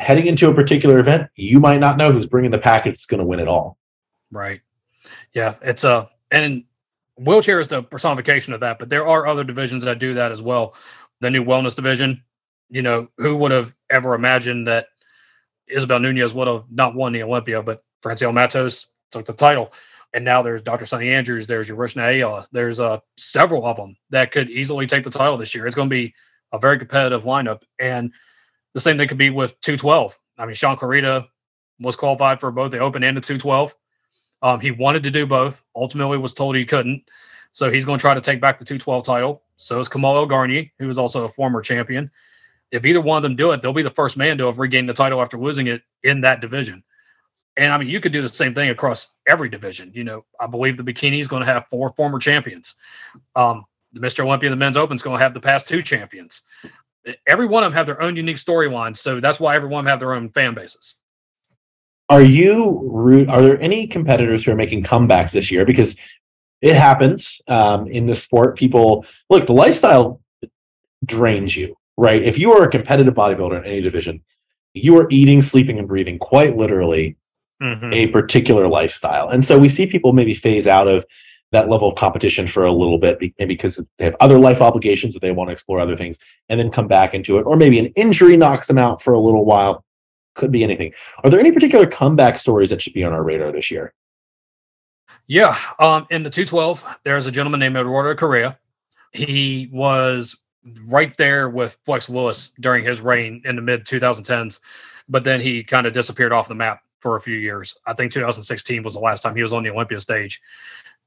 heading 0.00 0.26
into 0.26 0.50
a 0.50 0.54
particular 0.54 0.98
event, 0.98 1.30
you 1.36 1.60
might 1.60 1.78
not 1.78 1.98
know 1.98 2.10
who's 2.10 2.26
bringing 2.26 2.50
the 2.50 2.58
package 2.58 2.94
that's 2.94 3.06
going 3.06 3.20
to 3.20 3.24
win 3.24 3.38
it 3.38 3.46
all. 3.46 3.78
Right. 4.32 4.60
Yeah. 5.34 5.54
It's 5.62 5.84
a, 5.84 5.92
uh, 5.92 6.06
and 6.32 6.64
wheelchair 7.16 7.60
is 7.60 7.68
the 7.68 7.82
personification 7.82 8.52
of 8.52 8.60
that, 8.60 8.78
but 8.78 8.88
there 8.88 9.06
are 9.06 9.26
other 9.26 9.44
divisions 9.44 9.84
that 9.84 9.98
do 9.98 10.14
that 10.14 10.32
as 10.32 10.42
well. 10.42 10.74
The 11.20 11.30
new 11.30 11.44
wellness 11.44 11.74
division, 11.74 12.22
you 12.68 12.82
know, 12.82 13.08
who 13.18 13.36
would 13.36 13.50
have 13.50 13.74
ever 13.90 14.14
imagined 14.14 14.66
that 14.66 14.88
Isabel 15.66 16.00
Nunez 16.00 16.34
would 16.34 16.48
have 16.48 16.64
not 16.70 16.94
won 16.94 17.12
the 17.12 17.22
Olympia, 17.22 17.62
but 17.62 17.84
Francielle 18.02 18.34
Mattos 18.34 18.86
took 19.10 19.24
the 19.24 19.32
title. 19.32 19.72
And 20.14 20.24
now 20.24 20.42
there's 20.42 20.62
Dr. 20.62 20.86
Sunny 20.86 21.10
Andrews, 21.10 21.46
there's 21.46 21.68
Yarishna 21.68 22.14
Ayala, 22.14 22.48
there's 22.52 22.80
uh, 22.80 22.98
several 23.16 23.66
of 23.66 23.76
them 23.76 23.96
that 24.10 24.30
could 24.30 24.48
easily 24.50 24.86
take 24.86 25.04
the 25.04 25.10
title 25.10 25.36
this 25.36 25.54
year. 25.54 25.66
It's 25.66 25.76
going 25.76 25.90
to 25.90 25.94
be 25.94 26.14
a 26.52 26.58
very 26.58 26.78
competitive 26.78 27.24
lineup. 27.24 27.62
And 27.80 28.12
the 28.74 28.80
same 28.80 28.96
thing 28.96 29.08
could 29.08 29.18
be 29.18 29.30
with 29.30 29.60
212. 29.60 30.18
I 30.38 30.46
mean, 30.46 30.54
Shaun 30.54 30.76
Clarida 30.76 31.26
was 31.80 31.96
qualified 31.96 32.40
for 32.40 32.50
both 32.50 32.70
the 32.70 32.78
Open 32.78 33.02
and 33.02 33.16
the 33.16 33.20
212. 33.20 33.74
Um, 34.42 34.60
he 34.60 34.70
wanted 34.70 35.02
to 35.04 35.10
do 35.10 35.26
both, 35.26 35.62
ultimately 35.74 36.18
was 36.18 36.34
told 36.34 36.56
he 36.56 36.64
couldn't. 36.64 37.04
So 37.52 37.70
he's 37.70 37.84
going 37.84 37.98
to 37.98 38.02
try 38.02 38.14
to 38.14 38.20
take 38.20 38.40
back 38.40 38.58
the 38.58 38.64
212 38.64 39.04
title. 39.04 39.42
So 39.56 39.80
is 39.80 39.88
Kamal 39.88 40.26
Elgargni, 40.26 40.72
who 40.78 40.88
is 40.88 40.98
also 40.98 41.24
a 41.24 41.28
former 41.28 41.62
champion. 41.62 42.10
If 42.70 42.84
either 42.84 43.00
one 43.00 43.16
of 43.16 43.22
them 43.22 43.36
do 43.36 43.52
it, 43.52 43.62
they'll 43.62 43.72
be 43.72 43.82
the 43.82 43.90
first 43.90 44.16
man 44.16 44.36
to 44.38 44.46
have 44.46 44.58
regained 44.58 44.88
the 44.88 44.94
title 44.94 45.22
after 45.22 45.38
losing 45.38 45.66
it 45.68 45.82
in 46.02 46.20
that 46.22 46.40
division. 46.40 46.82
And 47.56 47.72
I 47.72 47.78
mean, 47.78 47.88
you 47.88 48.00
could 48.00 48.12
do 48.12 48.20
the 48.20 48.28
same 48.28 48.54
thing 48.54 48.68
across 48.68 49.08
every 49.26 49.48
division. 49.48 49.90
You 49.94 50.04
know, 50.04 50.24
I 50.38 50.46
believe 50.46 50.76
the 50.76 50.82
bikini 50.82 51.20
is 51.20 51.28
going 51.28 51.40
to 51.40 51.50
have 51.50 51.66
four 51.68 51.90
former 51.90 52.18
champions. 52.18 52.74
Um, 53.34 53.64
the 53.92 54.00
Mr. 54.00 54.24
Olympia, 54.24 54.50
the 54.50 54.56
men's 54.56 54.76
open 54.76 54.96
is 54.96 55.02
going 55.02 55.18
to 55.18 55.22
have 55.22 55.32
the 55.32 55.40
past 55.40 55.66
two 55.66 55.80
champions. 55.80 56.42
Every 57.26 57.46
one 57.46 57.62
of 57.62 57.70
them 57.70 57.76
have 57.76 57.86
their 57.86 58.02
own 58.02 58.16
unique 58.16 58.36
storylines, 58.36 58.98
so 58.98 59.20
that's 59.20 59.40
why 59.40 59.56
every 59.56 59.68
one 59.68 59.86
have 59.86 60.00
their 60.00 60.12
own 60.12 60.28
fan 60.30 60.54
bases. 60.54 60.96
Are 62.08 62.22
you? 62.22 63.26
Are 63.28 63.42
there 63.42 63.60
any 63.60 63.86
competitors 63.86 64.44
who 64.44 64.52
are 64.52 64.56
making 64.56 64.84
comebacks 64.84 65.32
this 65.32 65.50
year? 65.50 65.64
Because 65.64 65.96
it 66.62 66.74
happens 66.76 67.40
um, 67.48 67.86
in 67.88 68.06
the 68.06 68.14
sport. 68.14 68.56
People 68.56 69.04
look 69.28 69.46
the 69.46 69.52
lifestyle 69.52 70.20
drains 71.04 71.56
you. 71.56 71.76
right? 71.98 72.22
If 72.22 72.38
you 72.38 72.52
are 72.52 72.64
a 72.64 72.68
competitive 72.70 73.14
bodybuilder 73.14 73.58
in 73.58 73.64
any 73.64 73.80
division, 73.80 74.22
you 74.74 74.98
are 74.98 75.06
eating, 75.10 75.40
sleeping, 75.40 75.78
and 75.78 75.88
breathing 75.88 76.18
quite 76.18 76.54
literally 76.56 77.16
Mhm. 77.62 77.94
a 77.94 78.08
particular 78.08 78.68
lifestyle. 78.68 79.28
And 79.28 79.42
so 79.42 79.56
we 79.56 79.70
see 79.70 79.86
people 79.86 80.12
maybe 80.12 80.34
phase 80.34 80.66
out 80.66 80.88
of 80.88 81.06
that 81.52 81.70
level 81.70 81.88
of 81.88 81.94
competition 81.94 82.46
for 82.46 82.66
a 82.66 82.72
little 82.72 82.98
bit, 82.98 83.18
maybe 83.18 83.54
because 83.54 83.82
they 83.96 84.04
have 84.04 84.14
other 84.20 84.38
life 84.38 84.60
obligations 84.60 85.14
that 85.14 85.20
they 85.22 85.32
want 85.32 85.48
to 85.48 85.52
explore 85.52 85.80
other 85.80 85.96
things, 85.96 86.18
and 86.50 86.60
then 86.60 86.68
come 86.70 86.86
back 86.86 87.14
into 87.14 87.38
it. 87.38 87.44
Or 87.46 87.56
maybe 87.56 87.78
an 87.78 87.86
injury 87.96 88.36
knocks 88.36 88.66
them 88.66 88.76
out 88.76 89.00
for 89.00 89.14
a 89.14 89.18
little 89.20 89.46
while. 89.46 89.85
Could 90.36 90.52
be 90.52 90.62
anything. 90.62 90.92
Are 91.24 91.30
there 91.30 91.40
any 91.40 91.50
particular 91.50 91.86
comeback 91.86 92.38
stories 92.38 92.70
that 92.70 92.82
should 92.82 92.92
be 92.92 93.02
on 93.02 93.12
our 93.12 93.22
radar 93.22 93.50
this 93.52 93.70
year? 93.70 93.94
Yeah. 95.26 95.58
Um, 95.80 96.06
in 96.10 96.22
the 96.22 96.30
212, 96.30 96.84
there's 97.04 97.26
a 97.26 97.30
gentleman 97.30 97.58
named 97.58 97.76
Eduardo 97.76 98.14
Correa. 98.14 98.58
He 99.12 99.68
was 99.72 100.36
right 100.84 101.16
there 101.16 101.48
with 101.48 101.78
Flex 101.84 102.08
Lewis 102.08 102.52
during 102.60 102.84
his 102.84 103.00
reign 103.00 103.42
in 103.44 103.56
the 103.56 103.62
mid 103.62 103.84
2010s, 103.86 104.60
but 105.08 105.24
then 105.24 105.40
he 105.40 105.64
kind 105.64 105.86
of 105.86 105.94
disappeared 105.94 106.32
off 106.32 106.48
the 106.48 106.54
map 106.54 106.82
for 107.00 107.16
a 107.16 107.20
few 107.20 107.36
years. 107.36 107.74
I 107.86 107.94
think 107.94 108.12
2016 108.12 108.82
was 108.82 108.94
the 108.94 109.00
last 109.00 109.22
time 109.22 109.34
he 109.34 109.42
was 109.42 109.54
on 109.54 109.62
the 109.62 109.70
Olympia 109.70 110.00
stage. 110.00 110.42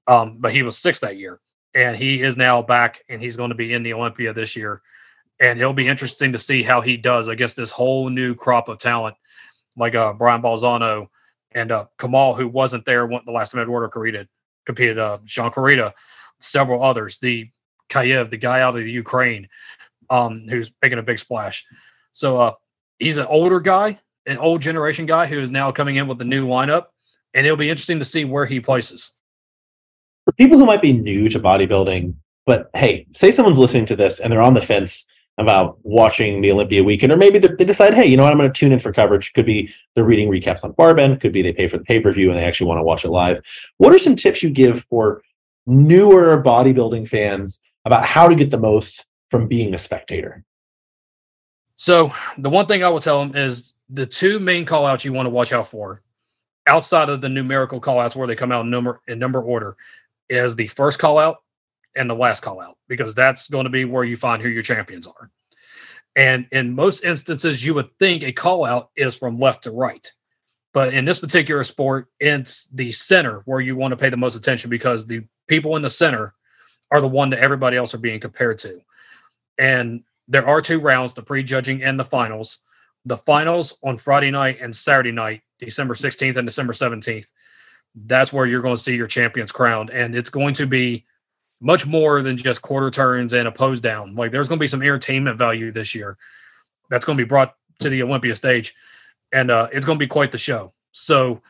Um, 0.07 0.37
but 0.39 0.51
he 0.51 0.63
was 0.63 0.77
sixth 0.77 1.01
that 1.01 1.17
year, 1.17 1.39
and 1.75 1.95
he 1.95 2.23
is 2.23 2.35
now 2.35 2.63
back, 2.63 3.03
and 3.09 3.21
he's 3.21 3.37
going 3.37 3.49
to 3.49 3.55
be 3.55 3.73
in 3.73 3.83
the 3.83 3.93
Olympia 3.93 4.33
this 4.33 4.55
year. 4.55 4.81
And 5.39 5.60
it'll 5.60 5.73
be 5.73 5.88
interesting 5.88 6.34
to 6.34 6.38
see 6.38 6.63
how 6.63 6.82
he 6.82 6.97
does 6.97 7.28
against 7.28 7.56
this 7.56 7.71
whole 7.71 8.10
new 8.10 8.36
crop 8.36 8.67
of 8.67 8.78
talent, 8.78 9.15
like 9.78 9.95
uh, 9.95 10.13
Brian 10.13 10.41
Balzano 10.41 11.08
and 11.52 11.71
uh, 11.71 11.86
Kamal, 11.97 12.36
who 12.36 12.47
wasn't 12.47 12.86
there 12.86 13.06
when 13.08 13.21
the 13.25 13.32
last 13.32 13.52
time 13.52 13.62
Eduardo 13.62 13.88
Correa 13.88 14.28
competed, 14.65 14.99
uh, 14.99 15.19
Jean 15.25 15.49
Correa, 15.49 15.93
several 16.39 16.84
others, 16.84 17.17
the 17.21 17.49
Kayev, 17.89 18.30
the 18.30 18.38
guy 18.38 18.62
out 18.62 18.75
of 18.75 18.84
the 18.84 18.91
Ukraine, 18.91 19.47
um, 20.10 20.45
who's 20.49 20.71
making 20.82 20.99
a 20.99 21.04
big 21.04 21.19
splash. 21.19 21.65
So 22.12 22.39
uh, 22.39 22.54
he's 22.99 23.17
an 23.17 23.25
older 23.28 23.60
guy, 23.60 23.99
an 24.25 24.38
old 24.38 24.62
generation 24.62 25.06
guy 25.06 25.25
who 25.25 25.39
is 25.39 25.52
now 25.52 25.71
coming 25.71 25.95
in 25.95 26.08
with 26.08 26.17
the 26.17 26.25
new 26.25 26.47
lineup, 26.47 26.88
and 27.34 27.45
it'll 27.45 27.58
be 27.58 27.69
interesting 27.69 27.99
to 27.99 28.06
see 28.06 28.25
where 28.25 28.45
he 28.45 28.60
places. 28.60 29.13
For 30.25 30.34
people 30.34 30.58
who 30.58 30.65
might 30.65 30.82
be 30.82 30.93
new 30.93 31.30
to 31.30 31.39
bodybuilding, 31.39 32.13
but 32.45 32.69
hey, 32.75 33.08
say 33.12 33.32
someone's 33.32 33.60
listening 33.60 33.86
to 33.88 33.95
this 33.95 34.19
and 34.19 34.32
they're 34.32 34.41
on 34.41 34.54
the 34.54 34.62
fence 34.62 35.06
about 35.39 35.80
watching 35.84 36.41
the 36.41 36.52
Olympia 36.52 36.84
weekend, 36.84 37.13
or 37.13 37.17
maybe 37.17 37.39
they 37.39 37.63
decide, 37.63 37.93
hey, 37.93 38.06
you 38.06 38.17
know 38.17 38.23
what, 38.23 38.34
I'm 38.34 38.38
going 38.38 38.52
to 38.52 38.60
tune 38.60 38.73
in 38.73 38.80
for 38.80 38.91
coverage. 38.91 39.32
Could 39.34 39.45
be 39.45 39.73
they're 39.95 40.04
reading 40.04 40.30
recaps 40.30 40.65
on 40.65 40.73
Barbend, 40.73 41.21
could 41.21 41.32
be 41.32 41.41
they 41.41 41.54
pay 41.54 41.67
for 41.67 41.78
the 41.78 41.84
pay 41.86 41.99
per 41.99 42.12
view 42.12 42.30
and 42.30 42.38
they 42.38 42.43
actually 42.43 42.67
want 42.67 42.78
to 42.78 42.84
watch 42.84 43.06
it 43.06 43.10
live. 43.10 43.39
What 43.78 43.93
are 43.93 43.99
some 43.99 44.15
tips 44.15 44.43
you 44.43 44.49
give 44.49 44.84
for 44.89 45.23
newer 45.65 46.43
bodybuilding 46.43 47.08
fans 47.08 47.62
about 47.86 48.06
how 48.06 48.28
to 48.28 48.36
get 48.36 48.52
the 48.52 48.58
most 48.58 49.06
from 49.32 49.47
being 49.47 49.73
a 49.73 49.78
spectator? 49.78 50.43
So 51.78 52.12
the 52.38 52.49
one 52.49 52.65
thing 52.65 52.84
I 52.84 52.89
will 52.89 52.99
tell 52.99 53.25
them 53.25 53.38
is 53.38 53.73
the 53.89 54.06
two 54.06 54.39
main 54.39 54.65
call 54.65 54.86
outs 54.86 55.06
you 55.06 55.13
want 55.13 55.25
to 55.25 55.32
watch 55.32 55.54
out 55.54 55.67
for, 55.67 56.02
outside 56.67 57.08
of 57.08 57.21
the 57.21 57.30
numerical 57.30 57.80
call 57.80 57.99
outs 57.99 58.15
where 58.15 58.28
they 58.28 58.36
come 58.36 58.52
out 58.52 58.65
in 58.65 58.69
number 58.69 58.99
in 59.08 59.17
number 59.17 59.41
order, 59.41 59.78
is 60.30 60.58
the 60.58 60.67
first 60.67 60.99
call 60.99 61.17
out 61.17 61.43
and 61.95 62.10
the 62.10 62.15
last 62.15 62.41
call 62.41 62.62
out, 62.62 62.78
because 62.88 63.15
that's 63.15 63.49
going 63.49 63.65
to 63.65 63.69
be 63.69 63.86
where 63.86 64.04
you 64.04 64.17
find 64.17 64.41
who 64.41 64.49
your 64.49 64.63
champions 64.63 65.08
are. 65.08 65.32
And 66.15 66.47
in 66.52 66.75
most 66.75 67.04
instances, 67.04 67.63
you 67.65 67.73
would 67.75 67.97
think 67.99 68.23
a 68.23 68.32
call 68.32 68.65
out 68.65 68.89
is 68.95 69.15
from 69.15 69.39
left 69.39 69.63
to 69.63 69.71
right. 69.71 70.12
But 70.73 70.93
in 70.93 71.06
this 71.06 71.19
particular 71.19 71.63
sport, 71.63 72.08
it's 72.19 72.67
the 72.67 72.91
center 72.91 73.41
where 73.45 73.60
you 73.60 73.75
want 73.75 73.91
to 73.91 73.97
pay 73.97 74.10
the 74.10 74.17
most 74.17 74.36
attention 74.36 74.69
because 74.69 75.06
the 75.06 75.23
people 75.47 75.75
in 75.75 75.82
the 75.82 75.89
center 75.89 76.34
are 76.91 77.02
the 77.02 77.08
one 77.08 77.30
that 77.32 77.39
everybody 77.39 77.78
else 77.78 77.93
are 77.93 77.99
being 77.99 78.19
compared 78.19 78.60
to. 78.60 78.82
And 79.58 80.04
there 80.30 80.47
are 80.47 80.62
two 80.62 80.80
rounds 80.80 81.13
the 81.13 81.23
prejudging 81.23 81.84
and 81.84 81.99
the 81.99 82.06
finals 82.06 82.60
the 83.06 83.17
finals 83.17 83.78
on 83.84 83.97
friday 83.97 84.32
night 84.32 84.60
and 84.62 84.73
saturday 84.73 85.12
night 85.12 85.41
december 85.60 85.93
16th 85.93 86.38
and 86.38 86.47
december 86.47 86.71
17th 86.71 87.28
that's 88.06 88.32
where 88.32 88.45
you're 88.45 88.62
going 88.62 88.75
to 88.75 88.82
see 88.82 88.95
your 88.95 89.08
champions 89.08 89.52
crowned 89.52 89.89
and 89.89 90.15
it's 90.15 90.30
going 90.30 90.54
to 90.54 90.65
be 90.65 91.04
much 91.61 91.85
more 91.85 92.21
than 92.21 92.37
just 92.37 92.61
quarter 92.61 92.89
turns 92.89 93.33
and 93.33 93.47
a 93.47 93.51
pose 93.51 93.81
down 93.81 94.15
like 94.15 94.31
there's 94.31 94.47
going 94.47 94.57
to 94.57 94.63
be 94.63 94.67
some 94.67 94.81
entertainment 94.81 95.37
value 95.37 95.71
this 95.71 95.93
year 95.93 96.17
that's 96.89 97.05
going 97.05 97.17
to 97.17 97.23
be 97.23 97.27
brought 97.27 97.55
to 97.79 97.89
the 97.89 98.01
olympia 98.01 98.35
stage 98.35 98.75
and 99.33 99.51
uh, 99.51 99.67
it's 99.71 99.85
going 99.85 99.97
to 99.97 100.03
be 100.03 100.07
quite 100.07 100.31
the 100.31 100.37
show 100.37 100.73
so 100.91 101.41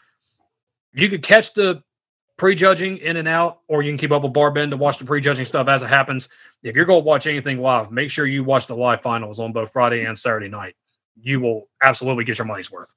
you 0.94 1.10
could 1.10 1.22
catch 1.24 1.54
the 1.54 1.82
prejudging 2.38 2.98
in 2.98 3.18
and 3.18 3.28
out 3.28 3.60
or 3.68 3.84
you 3.84 3.92
can 3.92 3.98
keep 3.98 4.12
up 4.12 4.24
with 4.24 4.34
barbend 4.34 4.70
to 4.70 4.78
watch 4.78 4.98
the 4.98 5.06
prejudging 5.06 5.46
stuff 5.46 5.68
as 5.68 5.84
it 5.84 5.88
happens 5.88 6.30
if 6.64 6.76
you're 6.76 6.86
going 6.86 7.02
to 7.02 7.06
watch 7.06 7.28
anything 7.28 7.60
live, 7.60 7.92
make 7.92 8.10
sure 8.12 8.26
you 8.26 8.44
watch 8.44 8.68
the 8.68 8.76
live 8.76 9.02
finals 9.02 9.40
on 9.40 9.54
both 9.54 9.72
Friday 9.72 10.06
and 10.06 10.18
Saturday 10.18 10.50
night. 10.50 10.76
You 11.22 11.40
will 11.40 11.70
absolutely 11.82 12.24
get 12.24 12.38
your 12.38 12.46
money's 12.46 12.72
worth. 12.72 12.94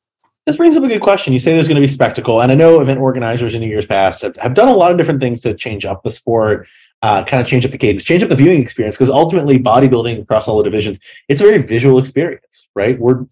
This 0.47 0.57
brings 0.57 0.77
up 0.77 0.83
a 0.83 0.89
good 0.89 1.01
question. 1.01 1.33
You 1.33 1.39
say 1.39 1.55
there's 1.55 1.69
going 1.69 1.77
to 1.77 1.83
be 1.83 1.87
spectacle, 1.87 2.43
and 2.43 2.51
I 2.51 2.57
know 2.57 2.81
event 2.81 2.99
organizers 2.99 3.55
in 3.55 3.61
the 3.61 3.69
years 3.69 3.87
past 3.87 4.23
have, 4.23 4.37
have 4.37 4.55
done 4.55 4.69
a 4.69 4.75
lot 4.75 4.91
of 4.91 4.99
different 4.99 5.21
things 5.21 5.41
to 5.43 5.55
change 5.55 5.85
up 5.85 6.03
the 6.03 6.11
sport, 6.11 6.67
uh, 7.03 7.25
kind 7.25 7.41
of 7.41 7.47
change 7.47 7.65
up 7.65 7.73
the 7.73 7.79
cadence, 7.79 8.05
change 8.05 8.23
up 8.23 8.29
the 8.29 8.37
viewing 8.37 8.63
experience. 8.63 8.97
Because 8.97 9.11
ultimately, 9.11 9.59
bodybuilding 9.59 10.23
across 10.23 10.49
all 10.49 10.59
the 10.59 10.65
divisions, 10.65 10.99
it's 11.29 11.41
a 11.41 11.45
very 11.45 11.59
visual 11.59 11.99
experience, 11.99 12.69
right? 12.75 12.99
Where 12.99 13.27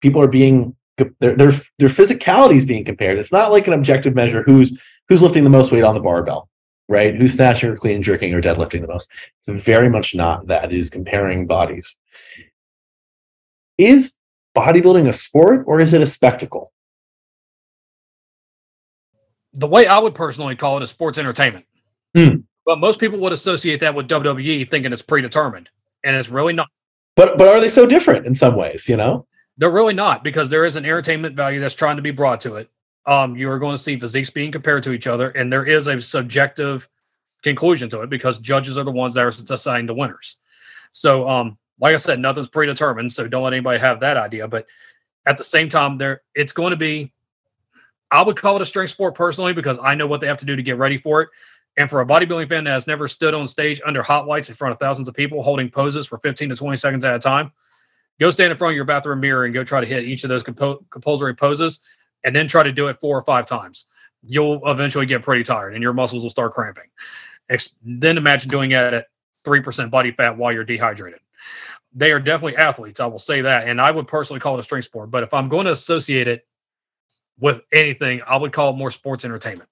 people 0.00 0.20
are 0.20 0.28
being 0.28 0.74
their 0.98 1.36
their 1.36 1.52
their 1.78 1.88
physicality 1.88 2.56
is 2.56 2.64
being 2.64 2.84
compared. 2.84 3.18
It's 3.18 3.32
not 3.32 3.52
like 3.52 3.66
an 3.66 3.72
objective 3.72 4.14
measure 4.14 4.42
who's 4.42 4.78
who's 5.08 5.22
lifting 5.22 5.44
the 5.44 5.50
most 5.50 5.72
weight 5.72 5.84
on 5.84 5.94
the 5.94 6.00
barbell, 6.00 6.48
right? 6.88 7.14
Who's 7.14 7.34
snatching 7.34 7.70
or 7.70 7.76
clean, 7.76 8.02
jerking, 8.02 8.34
or 8.34 8.40
deadlifting 8.40 8.80
the 8.80 8.88
most. 8.88 9.10
It's 9.46 9.62
very 9.62 9.88
much 9.88 10.14
not 10.14 10.46
that. 10.48 10.72
It 10.72 10.78
is 10.78 10.90
comparing 10.90 11.46
bodies. 11.46 11.94
Is 13.78 14.14
bodybuilding 14.56 15.08
a 15.08 15.12
sport 15.12 15.64
or 15.66 15.80
is 15.80 15.92
it 15.92 16.02
a 16.02 16.06
spectacle? 16.06 16.72
The 19.54 19.66
way 19.66 19.86
I 19.86 19.98
would 19.98 20.14
personally 20.14 20.56
call 20.56 20.78
it 20.78 20.82
is 20.82 20.90
sports 20.90 21.18
entertainment. 21.18 21.66
Hmm. 22.14 22.36
But 22.64 22.78
most 22.78 23.00
people 23.00 23.18
would 23.20 23.32
associate 23.32 23.80
that 23.80 23.94
with 23.94 24.08
WWE 24.08 24.70
thinking 24.70 24.92
it's 24.92 25.02
predetermined. 25.02 25.68
And 26.04 26.16
it's 26.16 26.28
really 26.28 26.52
not. 26.52 26.68
But 27.16 27.38
but 27.38 27.48
are 27.48 27.60
they 27.60 27.68
so 27.68 27.86
different 27.86 28.26
in 28.26 28.34
some 28.34 28.56
ways, 28.56 28.88
you 28.88 28.96
know? 28.96 29.26
They're 29.58 29.70
really 29.70 29.94
not 29.94 30.24
because 30.24 30.48
there 30.48 30.64
is 30.64 30.76
an 30.76 30.84
entertainment 30.84 31.36
value 31.36 31.60
that's 31.60 31.74
trying 31.74 31.96
to 31.96 32.02
be 32.02 32.10
brought 32.10 32.40
to 32.42 32.56
it. 32.56 32.70
Um, 33.06 33.36
you 33.36 33.50
are 33.50 33.58
going 33.58 33.74
to 33.74 33.82
see 33.82 33.98
physiques 33.98 34.30
being 34.30 34.52
compared 34.52 34.82
to 34.84 34.92
each 34.92 35.06
other, 35.06 35.30
and 35.30 35.52
there 35.52 35.64
is 35.64 35.88
a 35.88 36.00
subjective 36.00 36.88
conclusion 37.42 37.90
to 37.90 38.02
it 38.02 38.10
because 38.10 38.38
judges 38.38 38.78
are 38.78 38.84
the 38.84 38.90
ones 38.90 39.14
that 39.14 39.24
are 39.24 39.30
deciding 39.30 39.86
the 39.86 39.94
winners. 39.94 40.38
So, 40.92 41.28
um, 41.28 41.58
like 41.80 41.94
I 41.94 41.96
said, 41.96 42.20
nothing's 42.20 42.48
predetermined, 42.48 43.12
so 43.12 43.26
don't 43.26 43.42
let 43.42 43.52
anybody 43.52 43.80
have 43.80 44.00
that 44.00 44.16
idea. 44.16 44.46
But 44.46 44.66
at 45.26 45.36
the 45.36 45.44
same 45.44 45.68
time, 45.68 45.98
there 45.98 46.22
it's 46.34 46.52
going 46.52 46.70
to 46.70 46.76
be. 46.76 47.12
I 48.10 48.22
would 48.22 48.36
call 48.36 48.56
it 48.56 48.62
a 48.62 48.66
strength 48.66 48.90
sport 48.90 49.14
personally 49.14 49.54
because 49.54 49.78
I 49.82 49.94
know 49.94 50.06
what 50.06 50.20
they 50.20 50.26
have 50.26 50.36
to 50.38 50.46
do 50.46 50.54
to 50.54 50.62
get 50.62 50.76
ready 50.76 50.98
for 50.98 51.22
it. 51.22 51.28
And 51.76 51.88
for 51.88 52.00
a 52.00 52.06
bodybuilding 52.06 52.48
fan 52.48 52.64
that 52.64 52.70
has 52.70 52.86
never 52.86 53.08
stood 53.08 53.34
on 53.34 53.46
stage 53.46 53.80
under 53.84 54.02
hot 54.02 54.26
lights 54.26 54.48
in 54.48 54.54
front 54.54 54.72
of 54.72 54.78
thousands 54.78 55.08
of 55.08 55.14
people 55.14 55.42
holding 55.42 55.70
poses 55.70 56.06
for 56.06 56.18
15 56.18 56.50
to 56.50 56.56
20 56.56 56.76
seconds 56.76 57.04
at 57.04 57.14
a 57.14 57.18
time, 57.18 57.52
go 58.20 58.30
stand 58.30 58.52
in 58.52 58.58
front 58.58 58.72
of 58.72 58.76
your 58.76 58.84
bathroom 58.84 59.20
mirror 59.20 59.44
and 59.44 59.54
go 59.54 59.64
try 59.64 59.80
to 59.80 59.86
hit 59.86 60.04
each 60.04 60.22
of 60.24 60.28
those 60.28 60.42
compo- 60.42 60.84
compulsory 60.90 61.34
poses 61.34 61.80
and 62.24 62.36
then 62.36 62.46
try 62.46 62.62
to 62.62 62.72
do 62.72 62.88
it 62.88 63.00
four 63.00 63.16
or 63.16 63.22
five 63.22 63.46
times. 63.46 63.86
You'll 64.22 64.60
eventually 64.68 65.06
get 65.06 65.22
pretty 65.22 65.44
tired 65.44 65.74
and 65.74 65.82
your 65.82 65.92
muscles 65.92 66.22
will 66.22 66.30
start 66.30 66.52
cramping. 66.52 66.90
Ex- 67.48 67.74
then 67.82 68.18
imagine 68.18 68.50
doing 68.50 68.72
it 68.72 68.94
at 68.94 69.06
3% 69.44 69.90
body 69.90 70.12
fat 70.12 70.36
while 70.36 70.52
you're 70.52 70.64
dehydrated. 70.64 71.20
They 71.94 72.12
are 72.12 72.20
definitely 72.20 72.56
athletes, 72.56 73.00
I 73.00 73.06
will 73.06 73.18
say 73.18 73.42
that. 73.42 73.68
And 73.68 73.80
I 73.80 73.90
would 73.90 74.06
personally 74.06 74.40
call 74.40 74.56
it 74.56 74.60
a 74.60 74.62
strength 74.62 74.84
sport. 74.84 75.10
But 75.10 75.22
if 75.22 75.34
I'm 75.34 75.48
going 75.48 75.66
to 75.66 75.72
associate 75.72 76.28
it 76.28 76.46
with 77.38 77.60
anything, 77.72 78.22
I 78.26 78.36
would 78.36 78.52
call 78.52 78.70
it 78.70 78.76
more 78.76 78.90
sports 78.90 79.24
entertainment. 79.24 79.68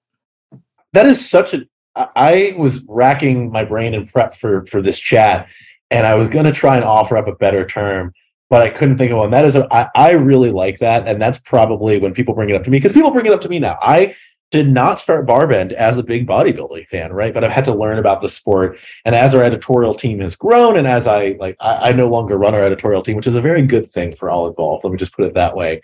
That 0.93 1.05
is 1.05 1.27
such 1.27 1.53
a. 1.53 1.65
I 1.95 2.55
was 2.57 2.83
racking 2.87 3.51
my 3.51 3.65
brain 3.65 3.93
in 3.93 4.07
prep 4.07 4.35
for 4.35 4.65
for 4.65 4.81
this 4.81 4.99
chat, 4.99 5.49
and 5.89 6.07
I 6.07 6.15
was 6.15 6.27
going 6.27 6.45
to 6.45 6.51
try 6.51 6.75
and 6.75 6.85
offer 6.85 7.17
up 7.17 7.27
a 7.27 7.35
better 7.35 7.65
term, 7.65 8.13
but 8.49 8.61
I 8.61 8.69
couldn't 8.69 8.97
think 8.97 9.11
of 9.11 9.17
one. 9.17 9.31
That 9.31 9.45
is, 9.45 9.55
a, 9.55 9.67
I, 9.73 9.87
I 9.95 10.11
really 10.11 10.51
like 10.51 10.79
that, 10.79 11.07
and 11.07 11.21
that's 11.21 11.39
probably 11.39 11.99
when 11.99 12.13
people 12.13 12.33
bring 12.33 12.49
it 12.49 12.55
up 12.55 12.63
to 12.63 12.69
me 12.69 12.77
because 12.77 12.93
people 12.93 13.11
bring 13.11 13.25
it 13.25 13.33
up 13.33 13.41
to 13.41 13.49
me 13.49 13.59
now. 13.59 13.77
I 13.81 14.15
did 14.51 14.69
not 14.69 14.99
start 14.99 15.25
Barbend 15.25 15.71
as 15.71 15.97
a 15.97 16.03
big 16.03 16.27
bodybuilding 16.27 16.87
fan, 16.87 17.13
right? 17.13 17.33
But 17.33 17.45
I've 17.45 17.51
had 17.51 17.65
to 17.65 17.73
learn 17.73 17.97
about 17.97 18.21
the 18.21 18.29
sport, 18.29 18.79
and 19.05 19.15
as 19.15 19.35
our 19.35 19.43
editorial 19.43 19.93
team 19.93 20.19
has 20.21 20.35
grown, 20.35 20.77
and 20.77 20.87
as 20.87 21.07
I 21.07 21.35
like, 21.39 21.55
I, 21.59 21.89
I 21.89 21.91
no 21.91 22.07
longer 22.07 22.37
run 22.37 22.55
our 22.55 22.63
editorial 22.63 23.01
team, 23.01 23.15
which 23.17 23.27
is 23.27 23.35
a 23.35 23.41
very 23.41 23.61
good 23.61 23.89
thing 23.89 24.15
for 24.15 24.29
all 24.29 24.47
involved. 24.47 24.83
Let 24.83 24.91
me 24.91 24.97
just 24.97 25.13
put 25.13 25.25
it 25.25 25.33
that 25.33 25.55
way. 25.55 25.81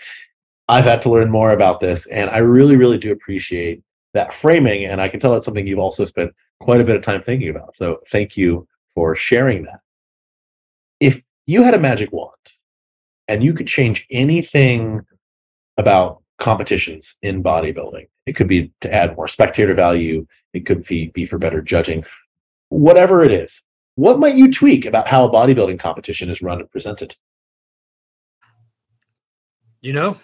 I've 0.70 0.86
had 0.86 1.02
to 1.04 1.10
learn 1.10 1.32
more 1.32 1.52
about 1.52 1.80
this, 1.80 2.06
and 2.08 2.30
I 2.30 2.40
really, 2.40 2.76
really 2.76 2.98
do 2.98 3.12
appreciate 3.12 3.84
that 4.18 4.34
framing. 4.34 4.86
And 4.86 5.00
I 5.00 5.08
can 5.08 5.20
tell 5.20 5.32
that's 5.32 5.46
something 5.46 5.66
you've 5.66 5.80
also 5.80 6.04
spent 6.04 6.34
quite 6.60 6.82
a 6.82 6.84
bit 6.84 6.96
of 6.96 7.04
time 7.04 7.22
thinking 7.22 7.50
about. 7.50 7.76
So 7.76 8.00
thank 8.12 8.36
you 8.36 8.68
for 8.94 9.16
sharing 9.16 9.64
that. 9.64 9.80
If 11.00 11.22
you 11.46 11.64
had 11.64 11.76
a 11.76 11.80
magic 11.80 12.12
wand 12.12 12.34
and 13.28 13.44
you 13.44 13.54
could 13.54 13.68
change 13.68 14.06
anything 14.12 15.02
about 15.78 16.24
competitions 16.40 17.16
in 17.22 17.44
bodybuilding, 17.44 18.08
it 18.26 18.34
could 18.34 18.48
be 18.48 18.72
to 18.82 18.94
add 18.94 19.16
more 19.16 19.28
spectator 19.28 19.74
value, 19.74 20.26
it 20.54 20.66
could 20.66 20.86
be, 20.86 21.08
be 21.10 21.26
for 21.26 21.38
better 21.38 21.62
judging, 21.62 22.04
whatever 22.70 23.24
it 23.24 23.32
is, 23.32 23.64
what 23.96 24.20
might 24.20 24.36
you 24.36 24.52
tweak 24.52 24.86
about 24.86 25.08
how 25.08 25.26
a 25.26 25.32
bodybuilding 25.32 25.80
competition 25.80 26.30
is 26.30 26.42
run 26.42 26.60
and 26.60 26.70
presented? 26.70 27.16
You 29.82 29.94
know, 29.94 30.18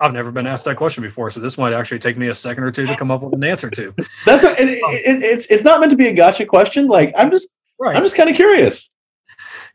I've 0.00 0.14
never 0.14 0.30
been 0.30 0.46
asked 0.46 0.64
that 0.64 0.76
question 0.76 1.02
before, 1.02 1.30
so 1.30 1.40
this 1.40 1.58
might 1.58 1.74
actually 1.74 1.98
take 1.98 2.16
me 2.16 2.28
a 2.28 2.34
second 2.34 2.64
or 2.64 2.70
two 2.70 2.86
to 2.86 2.96
come 2.96 3.10
up 3.10 3.22
with 3.22 3.34
an 3.34 3.44
answer 3.44 3.68
to. 3.70 3.94
That's 4.26 4.42
what, 4.42 4.58
it, 4.58 4.82
um, 4.82 4.90
it, 4.92 5.22
it's 5.22 5.46
it's 5.46 5.62
not 5.62 5.80
meant 5.80 5.90
to 5.90 5.96
be 5.96 6.08
a 6.08 6.12
gotcha 6.12 6.46
question. 6.46 6.88
Like 6.88 7.12
I'm 7.16 7.30
just 7.30 7.48
right. 7.78 7.94
I'm 7.94 8.02
just 8.02 8.16
kind 8.16 8.30
of 8.30 8.36
curious. 8.36 8.92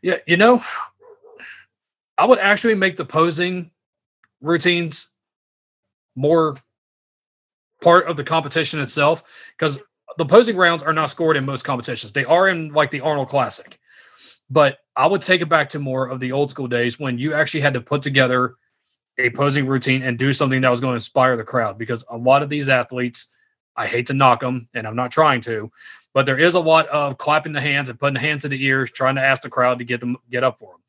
Yeah, 0.02 0.16
you 0.26 0.36
know, 0.36 0.62
I 2.18 2.24
would 2.24 2.40
actually 2.40 2.74
make 2.74 2.96
the 2.96 3.04
posing 3.04 3.70
routines 4.40 5.08
more 6.16 6.56
part 7.80 8.06
of 8.06 8.16
the 8.16 8.24
competition 8.24 8.80
itself 8.80 9.22
because 9.56 9.78
the 10.18 10.24
posing 10.26 10.56
rounds 10.56 10.82
are 10.82 10.92
not 10.92 11.10
scored 11.10 11.36
in 11.36 11.44
most 11.44 11.62
competitions. 11.62 12.12
They 12.12 12.24
are 12.24 12.48
in 12.48 12.72
like 12.72 12.90
the 12.90 13.00
Arnold 13.00 13.28
Classic. 13.28 13.78
But 14.48 14.78
I 14.94 15.06
would 15.06 15.20
take 15.20 15.40
it 15.40 15.48
back 15.48 15.68
to 15.70 15.78
more 15.78 16.06
of 16.06 16.20
the 16.20 16.32
old 16.32 16.50
school 16.50 16.68
days 16.68 16.98
when 16.98 17.18
you 17.18 17.34
actually 17.34 17.60
had 17.60 17.74
to 17.74 17.80
put 17.80 18.02
together 18.02 18.54
a 19.18 19.30
posing 19.30 19.66
routine 19.66 20.02
and 20.02 20.18
do 20.18 20.32
something 20.32 20.60
that 20.60 20.70
was 20.70 20.80
going 20.80 20.92
to 20.92 20.96
inspire 20.96 21.36
the 21.36 21.44
crowd 21.44 21.78
because 21.78 22.04
a 22.10 22.16
lot 22.16 22.42
of 22.42 22.48
these 22.48 22.68
athletes, 22.68 23.28
I 23.76 23.86
hate 23.86 24.06
to 24.06 24.14
knock 24.14 24.40
them 24.40 24.68
and 24.74 24.86
I'm 24.86 24.96
not 24.96 25.10
trying 25.10 25.40
to, 25.42 25.70
but 26.12 26.26
there 26.26 26.38
is 26.38 26.54
a 26.54 26.60
lot 26.60 26.86
of 26.88 27.18
clapping 27.18 27.52
the 27.52 27.60
hands 27.60 27.88
and 27.88 27.98
putting 27.98 28.14
the 28.14 28.20
hands 28.20 28.42
to 28.42 28.48
the 28.48 28.62
ears, 28.64 28.90
trying 28.90 29.16
to 29.16 29.22
ask 29.22 29.42
the 29.42 29.50
crowd 29.50 29.78
to 29.78 29.84
get 29.84 30.00
them 30.00 30.16
get 30.30 30.44
up 30.44 30.58
for 30.58 30.72
them. 30.72 30.80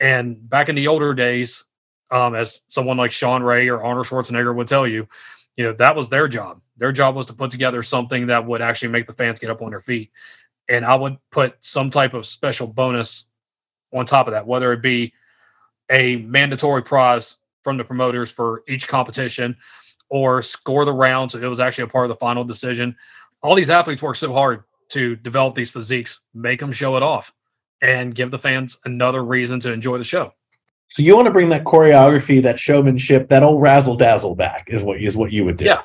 And 0.00 0.50
back 0.50 0.68
in 0.68 0.74
the 0.74 0.88
older 0.88 1.14
days, 1.14 1.64
um, 2.10 2.34
as 2.34 2.60
someone 2.68 2.96
like 2.96 3.10
Shawn 3.10 3.42
Ray 3.42 3.68
or 3.68 3.82
Arnold 3.82 4.06
Schwarzenegger 4.06 4.54
would 4.54 4.68
tell 4.68 4.86
you, 4.86 5.08
you 5.56 5.64
know, 5.64 5.72
that 5.74 5.96
was 5.96 6.08
their 6.08 6.28
job. 6.28 6.60
Their 6.76 6.92
job 6.92 7.14
was 7.14 7.26
to 7.26 7.32
put 7.32 7.50
together 7.50 7.82
something 7.82 8.26
that 8.26 8.46
would 8.46 8.60
actually 8.60 8.88
make 8.88 9.06
the 9.06 9.12
fans 9.12 9.38
get 9.38 9.50
up 9.50 9.62
on 9.62 9.70
their 9.70 9.80
feet. 9.80 10.10
And 10.68 10.84
I 10.84 10.94
would 10.94 11.18
put 11.30 11.56
some 11.60 11.90
type 11.90 12.14
of 12.14 12.26
special 12.26 12.66
bonus 12.66 13.24
on 13.92 14.06
top 14.06 14.26
of 14.26 14.32
that, 14.32 14.46
whether 14.46 14.72
it 14.72 14.82
be 14.82 15.12
a 15.90 16.16
mandatory 16.16 16.82
prize 16.82 17.36
from 17.64 17.76
the 17.78 17.84
promoters 17.84 18.30
for 18.30 18.62
each 18.68 18.86
competition 18.86 19.56
or 20.10 20.42
score 20.42 20.84
the 20.84 20.92
round. 20.92 21.30
So 21.30 21.38
it 21.38 21.46
was 21.46 21.58
actually 21.58 21.84
a 21.84 21.88
part 21.88 22.04
of 22.04 22.10
the 22.10 22.20
final 22.20 22.44
decision. 22.44 22.94
All 23.42 23.54
these 23.54 23.70
athletes 23.70 24.02
work 24.02 24.16
so 24.16 24.32
hard 24.32 24.62
to 24.90 25.16
develop 25.16 25.54
these 25.54 25.70
physiques, 25.70 26.20
make 26.34 26.60
them 26.60 26.70
show 26.70 26.96
it 26.96 27.02
off, 27.02 27.32
and 27.82 28.14
give 28.14 28.30
the 28.30 28.38
fans 28.38 28.78
another 28.84 29.24
reason 29.24 29.58
to 29.60 29.72
enjoy 29.72 29.98
the 29.98 30.04
show. 30.04 30.32
So 30.88 31.02
you 31.02 31.16
want 31.16 31.26
to 31.26 31.32
bring 31.32 31.48
that 31.48 31.64
choreography, 31.64 32.42
that 32.42 32.58
showmanship, 32.58 33.28
that 33.28 33.42
old 33.42 33.60
razzle 33.60 33.96
dazzle 33.96 34.34
back 34.34 34.68
is 34.68 34.82
what 34.82 35.00
is 35.00 35.16
what 35.16 35.32
you 35.32 35.44
would 35.44 35.56
do. 35.56 35.64
Yeah, 35.64 35.82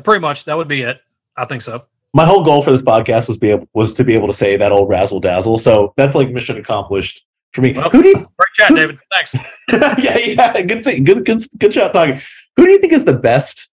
pretty 0.00 0.20
much. 0.20 0.44
That 0.44 0.56
would 0.56 0.68
be 0.68 0.82
it. 0.82 1.00
I 1.36 1.46
think 1.46 1.62
so. 1.62 1.86
My 2.14 2.26
whole 2.26 2.44
goal 2.44 2.62
for 2.62 2.70
this 2.70 2.82
podcast 2.82 3.26
was 3.26 3.38
be 3.38 3.50
able, 3.50 3.66
was 3.72 3.94
to 3.94 4.04
be 4.04 4.14
able 4.14 4.26
to 4.26 4.34
say 4.34 4.58
that 4.58 4.70
old 4.70 4.90
razzle 4.90 5.18
dazzle. 5.18 5.58
So 5.58 5.94
that's 5.96 6.14
like 6.14 6.30
mission 6.30 6.58
accomplished 6.58 7.24
for 7.52 7.60
me. 7.60 7.72
Well, 7.72 7.90
who 7.90 8.02
do 8.02 8.08
you, 8.08 8.14
great 8.38 8.52
chat, 8.54 8.68
who, 8.68 8.76
David. 8.76 8.98
Thanks. 9.10 9.34
yeah, 10.04 10.18
yeah. 10.18 10.62
Good, 10.62 10.84
see, 10.84 11.00
good, 11.00 11.24
good, 11.24 11.44
good 11.58 11.72
shot 11.72 11.92
talking. 11.92 12.20
Who 12.56 12.64
do 12.64 12.70
you 12.70 12.78
think 12.78 12.92
is 12.92 13.04
the 13.04 13.12
best 13.12 13.68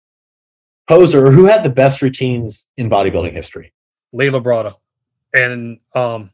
poser, 0.88 1.26
or 1.26 1.32
who 1.32 1.46
had 1.46 1.62
the 1.62 1.70
best 1.70 2.02
routines 2.02 2.68
in 2.76 2.90
bodybuilding 2.90 3.32
history? 3.32 3.72
Lee 4.12 4.28
Labrada, 4.28 4.74
and 5.34 5.78
um, 5.94 6.30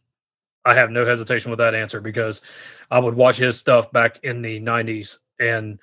I 0.64 0.74
have 0.74 0.90
no 0.90 1.06
hesitation 1.06 1.50
with 1.50 1.58
that 1.58 1.74
answer 1.74 2.00
because 2.00 2.42
I 2.90 2.98
would 2.98 3.14
watch 3.14 3.36
his 3.36 3.58
stuff 3.58 3.90
back 3.92 4.20
in 4.22 4.42
the 4.42 4.60
'90s, 4.60 5.18
and 5.40 5.78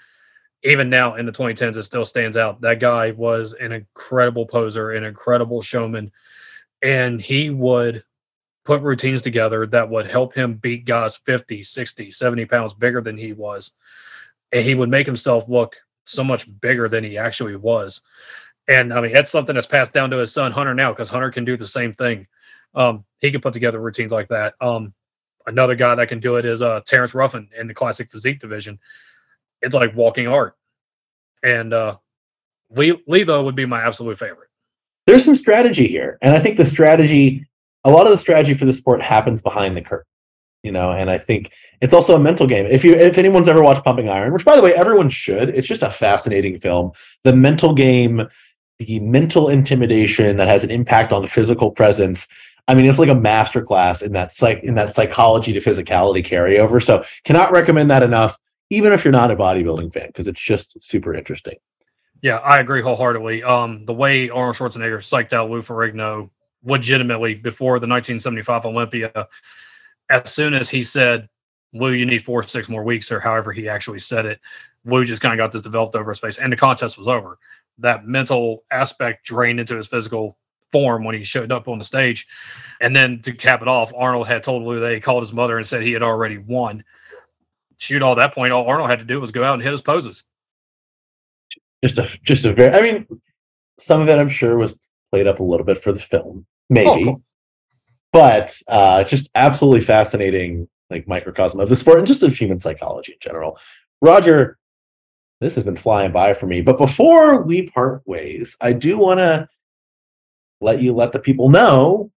even 0.63 0.89
now 0.89 1.15
in 1.15 1.25
the 1.25 1.31
2010s, 1.31 1.77
it 1.77 1.83
still 1.83 2.05
stands 2.05 2.35
out. 2.35 2.59
That 2.61 2.79
guy 2.79 3.11
was 3.11 3.53
an 3.53 3.71
incredible 3.71 4.45
poser, 4.45 4.91
an 4.91 5.05
incredible 5.05 5.61
showman, 5.61 6.11
and 6.81 7.21
he 7.21 7.49
would 7.49 8.03
put 8.69 8.83
routines 8.83 9.23
together 9.23 9.65
that 9.65 9.89
would 9.89 10.05
help 10.05 10.31
him 10.31 10.53
beat 10.53 10.85
guys 10.85 11.17
50, 11.25 11.63
60, 11.63 12.11
70 12.11 12.45
pounds 12.45 12.71
bigger 12.71 13.01
than 13.01 13.17
he 13.17 13.33
was. 13.33 13.73
And 14.51 14.63
he 14.63 14.75
would 14.75 14.89
make 14.89 15.07
himself 15.07 15.49
look 15.49 15.77
so 16.05 16.23
much 16.23 16.47
bigger 16.61 16.87
than 16.87 17.03
he 17.03 17.17
actually 17.17 17.55
was. 17.55 18.01
And 18.67 18.93
I 18.93 19.01
mean, 19.01 19.11
that's 19.11 19.31
something 19.31 19.55
that's 19.55 19.65
passed 19.65 19.91
down 19.91 20.11
to 20.11 20.17
his 20.17 20.31
son 20.31 20.51
Hunter 20.51 20.75
now 20.75 20.91
because 20.91 21.09
Hunter 21.09 21.31
can 21.31 21.45
do 21.45 21.57
the 21.57 21.65
same 21.65 21.93
thing. 21.93 22.27
Um, 22.75 23.03
he 23.17 23.31
can 23.31 23.41
put 23.41 23.53
together 23.53 23.81
routines 23.81 24.11
like 24.11 24.27
that. 24.27 24.53
Um, 24.61 24.93
another 25.47 25.73
guy 25.73 25.95
that 25.95 26.07
can 26.07 26.19
do 26.19 26.35
it 26.35 26.45
is 26.45 26.61
uh, 26.61 26.81
Terrence 26.85 27.15
Ruffin 27.15 27.49
in 27.59 27.65
the 27.65 27.73
classic 27.73 28.11
physique 28.11 28.39
division. 28.39 28.77
It's 29.63 29.73
like 29.73 29.95
walking 29.95 30.27
art. 30.27 30.55
And 31.41 31.73
uh, 31.73 31.97
Lee, 32.69 33.01
Lee, 33.07 33.23
though, 33.23 33.43
would 33.45 33.55
be 33.55 33.65
my 33.65 33.81
absolute 33.81 34.19
favorite. 34.19 34.49
There's 35.07 35.25
some 35.25 35.35
strategy 35.35 35.87
here. 35.87 36.19
And 36.21 36.35
I 36.35 36.39
think 36.39 36.57
the 36.57 36.65
strategy 36.65 37.48
a 37.83 37.91
lot 37.91 38.05
of 38.05 38.11
the 38.11 38.17
strategy 38.17 38.53
for 38.53 38.65
the 38.65 38.73
sport 38.73 39.01
happens 39.01 39.41
behind 39.41 39.75
the 39.75 39.81
curtain 39.81 40.05
you 40.63 40.71
know 40.71 40.91
and 40.91 41.09
i 41.09 41.17
think 41.17 41.51
it's 41.81 41.93
also 41.93 42.15
a 42.15 42.19
mental 42.19 42.45
game. 42.45 42.65
If 42.65 42.83
you 42.83 42.93
if 42.93 43.17
anyone's 43.17 43.47
ever 43.47 43.61
watched 43.61 43.83
pumping 43.83 44.09
iron 44.09 44.33
which 44.33 44.45
by 44.45 44.55
the 44.55 44.61
way 44.61 44.73
everyone 44.73 45.09
should 45.09 45.49
it's 45.49 45.67
just 45.67 45.83
a 45.83 45.89
fascinating 45.89 46.59
film. 46.59 46.91
The 47.23 47.35
mental 47.35 47.73
game 47.73 48.27
the 48.79 48.99
mental 48.99 49.49
intimidation 49.49 50.37
that 50.37 50.47
has 50.47 50.63
an 50.63 50.71
impact 50.71 51.11
on 51.11 51.27
physical 51.27 51.71
presence 51.71 52.27
i 52.67 52.73
mean 52.73 52.85
it's 52.85 52.99
like 52.99 53.09
a 53.09 53.13
masterclass 53.13 54.01
in 54.03 54.13
that 54.13 54.31
psych 54.31 54.63
in 54.63 54.75
that 54.75 54.93
psychology 54.93 55.53
to 55.53 55.59
physicality 55.59 56.25
carryover. 56.25 56.83
So 56.83 57.03
cannot 57.23 57.51
recommend 57.51 57.89
that 57.91 58.03
enough 58.03 58.37
even 58.69 58.91
if 58.93 59.03
you're 59.03 59.11
not 59.11 59.31
a 59.31 59.35
bodybuilding 59.35 59.93
fan 59.93 60.07
because 60.07 60.27
it's 60.27 60.41
just 60.41 60.81
super 60.83 61.15
interesting. 61.15 61.55
Yeah 62.21 62.37
i 62.37 62.59
agree 62.59 62.81
wholeheartedly. 62.81 63.43
Um 63.43 63.85
the 63.85 63.93
way 63.93 64.29
arnold 64.29 64.55
schwarzenegger 64.57 64.99
psyched 64.99 65.33
out 65.33 65.49
lou 65.49 65.61
ferrigno 65.61 66.29
legitimately 66.63 67.35
before 67.35 67.79
the 67.79 67.87
1975 67.87 68.65
Olympia. 68.65 69.27
As 70.09 70.33
soon 70.33 70.53
as 70.53 70.69
he 70.69 70.83
said, 70.83 71.29
Lou, 71.73 71.91
you 71.91 72.05
need 72.05 72.23
four, 72.23 72.41
six 72.43 72.67
more 72.67 72.83
weeks, 72.83 73.11
or 73.11 73.19
however 73.19 73.51
he 73.51 73.69
actually 73.69 73.99
said 73.99 74.25
it, 74.25 74.39
Lou 74.85 75.05
just 75.05 75.21
kind 75.21 75.33
of 75.33 75.37
got 75.37 75.51
this 75.51 75.61
developed 75.61 75.95
over 75.95 76.11
his 76.11 76.19
face, 76.19 76.37
and 76.37 76.51
the 76.51 76.57
contest 76.57 76.97
was 76.97 77.07
over. 77.07 77.37
That 77.77 78.07
mental 78.07 78.63
aspect 78.71 79.25
drained 79.25 79.59
into 79.59 79.77
his 79.77 79.87
physical 79.87 80.37
form 80.71 81.03
when 81.03 81.15
he 81.15 81.23
showed 81.23 81.51
up 81.51 81.67
on 81.67 81.77
the 81.77 81.83
stage. 81.83 82.27
And 82.81 82.95
then 82.95 83.21
to 83.21 83.33
cap 83.33 83.61
it 83.61 83.67
off, 83.67 83.91
Arnold 83.95 84.27
had 84.27 84.43
told 84.43 84.63
Lou 84.63 84.79
that 84.79 84.93
he 84.93 84.99
called 84.99 85.23
his 85.23 85.33
mother 85.33 85.57
and 85.57 85.65
said 85.65 85.81
he 85.81 85.93
had 85.93 86.03
already 86.03 86.37
won. 86.37 86.83
Shoot, 87.77 88.01
all 88.01 88.15
that 88.15 88.33
point, 88.33 88.51
all 88.51 88.67
Arnold 88.67 88.89
had 88.89 88.99
to 88.99 89.05
do 89.05 89.19
was 89.19 89.31
go 89.31 89.43
out 89.43 89.53
and 89.53 89.63
hit 89.63 89.71
his 89.71 89.81
poses. 89.81 90.23
Just 91.83 91.97
a, 91.97 92.09
just 92.23 92.45
a 92.45 92.53
very, 92.53 92.75
I 92.77 92.81
mean, 92.81 93.07
some 93.79 94.01
of 94.01 94.09
it 94.09 94.19
I'm 94.19 94.29
sure 94.29 94.57
was 94.57 94.75
played 95.11 95.27
up 95.27 95.39
a 95.39 95.43
little 95.43 95.65
bit 95.65 95.81
for 95.81 95.91
the 95.91 95.99
film, 95.99 96.45
maybe. 96.69 96.87
Oh, 96.87 97.03
cool. 97.03 97.21
But 98.11 98.59
uh, 98.67 99.03
just 99.03 99.29
absolutely 99.35 99.81
fascinating, 99.81 100.67
like 100.89 101.07
microcosm 101.07 101.59
of 101.59 101.69
the 101.69 101.75
sport 101.75 101.99
and 101.99 102.07
just 102.07 102.23
of 102.23 102.35
human 102.35 102.59
psychology 102.59 103.13
in 103.13 103.19
general. 103.21 103.59
Roger, 104.01 104.57
this 105.41 105.55
has 105.55 105.63
been 105.63 105.77
flying 105.77 106.11
by 106.11 106.33
for 106.33 106.47
me. 106.47 106.61
But 106.61 106.77
before 106.77 107.43
we 107.43 107.69
part 107.69 108.01
ways, 108.05 108.55
I 108.61 108.73
do 108.73 108.97
want 108.97 109.19
to 109.19 109.47
let 110.61 110.81
you 110.81 110.93
let 110.93 111.11
the 111.11 111.19
people 111.19 111.49
know 111.49 112.11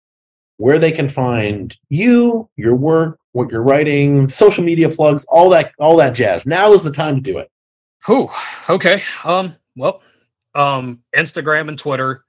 where 0.56 0.78
they 0.78 0.92
can 0.92 1.08
find 1.08 1.76
you, 1.88 2.48
your 2.56 2.74
work, 2.74 3.18
what 3.32 3.50
you're 3.50 3.62
writing, 3.62 4.28
social 4.28 4.64
media 4.64 4.88
plugs, 4.88 5.24
all 5.26 5.48
that, 5.50 5.72
all 5.78 5.96
that 5.96 6.14
jazz. 6.14 6.46
Now 6.46 6.72
is 6.72 6.82
the 6.82 6.92
time 6.92 7.16
to 7.16 7.20
do 7.20 7.38
it. 7.38 7.50
Oh, 8.08 8.34
okay. 8.68 9.02
Um, 9.24 9.56
well, 9.76 10.02
um, 10.54 11.00
Instagram 11.16 11.68
and 11.68 11.78
Twitter 11.78 12.24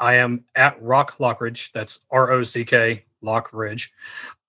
I 0.00 0.14
am 0.14 0.44
at 0.54 0.80
Rock 0.82 1.18
Lockridge. 1.18 1.70
That's 1.72 2.00
R 2.10 2.32
O 2.32 2.42
C 2.42 2.64
K 2.64 3.04
Lockridge. 3.22 3.90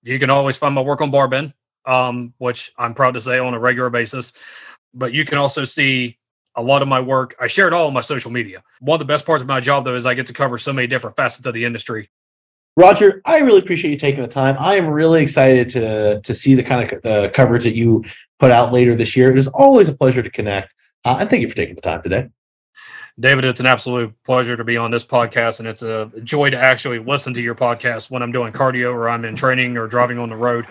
You 0.03 0.19
can 0.19 0.29
always 0.29 0.57
find 0.57 0.75
my 0.75 0.81
work 0.81 1.01
on 1.01 1.11
Barbend, 1.11 1.53
um, 1.85 2.33
which 2.37 2.71
I'm 2.77 2.93
proud 2.93 3.13
to 3.15 3.21
say 3.21 3.39
on 3.39 3.53
a 3.53 3.59
regular 3.59 3.89
basis. 3.89 4.33
But 4.93 5.13
you 5.13 5.25
can 5.25 5.37
also 5.37 5.63
see 5.63 6.17
a 6.55 6.61
lot 6.61 6.81
of 6.81 6.87
my 6.87 6.99
work. 6.99 7.35
I 7.39 7.47
share 7.47 7.67
it 7.67 7.73
all 7.73 7.87
on 7.87 7.93
my 7.93 8.01
social 8.01 8.31
media. 8.31 8.63
One 8.79 8.95
of 8.95 8.99
the 8.99 9.11
best 9.11 9.25
parts 9.25 9.41
of 9.41 9.47
my 9.47 9.59
job, 9.59 9.85
though, 9.85 9.95
is 9.95 10.05
I 10.05 10.13
get 10.13 10.27
to 10.27 10.33
cover 10.33 10.57
so 10.57 10.71
many 10.71 10.87
different 10.87 11.15
facets 11.15 11.45
of 11.45 11.53
the 11.53 11.65
industry. 11.65 12.09
Roger, 12.77 13.21
I 13.25 13.39
really 13.39 13.59
appreciate 13.59 13.91
you 13.91 13.97
taking 13.97 14.21
the 14.21 14.27
time. 14.27 14.55
I 14.59 14.75
am 14.75 14.87
really 14.87 15.23
excited 15.23 15.69
to 15.69 16.19
to 16.21 16.35
see 16.35 16.55
the 16.55 16.63
kind 16.63 16.91
of 16.91 17.05
uh, 17.05 17.29
coverage 17.31 17.63
that 17.63 17.75
you 17.75 18.03
put 18.39 18.51
out 18.51 18.73
later 18.73 18.95
this 18.95 19.15
year. 19.15 19.31
It 19.31 19.37
is 19.37 19.47
always 19.47 19.87
a 19.87 19.93
pleasure 19.93 20.21
to 20.21 20.29
connect, 20.29 20.73
uh, 21.05 21.17
and 21.19 21.29
thank 21.29 21.41
you 21.41 21.49
for 21.49 21.55
taking 21.55 21.75
the 21.75 21.81
time 21.81 22.01
today. 22.01 22.27
David, 23.17 23.45
it's 23.45 23.61
an 23.61 23.65
absolute 23.65 24.13
pleasure 24.25 24.57
to 24.57 24.63
be 24.65 24.75
on 24.75 24.91
this 24.91 25.05
podcast, 25.05 25.59
and 25.59 25.67
it's 25.69 25.81
a 25.81 26.11
joy 26.23 26.49
to 26.49 26.57
actually 26.57 26.99
listen 26.99 27.33
to 27.33 27.41
your 27.41 27.55
podcast 27.55 28.11
when 28.11 28.21
I'm 28.21 28.33
doing 28.33 28.51
cardio 28.51 28.93
or 28.93 29.07
I'm 29.07 29.23
in 29.23 29.37
training 29.37 29.77
or 29.77 29.87
driving 29.87 30.19
on 30.19 30.27
the 30.27 30.35
road. 30.35 30.67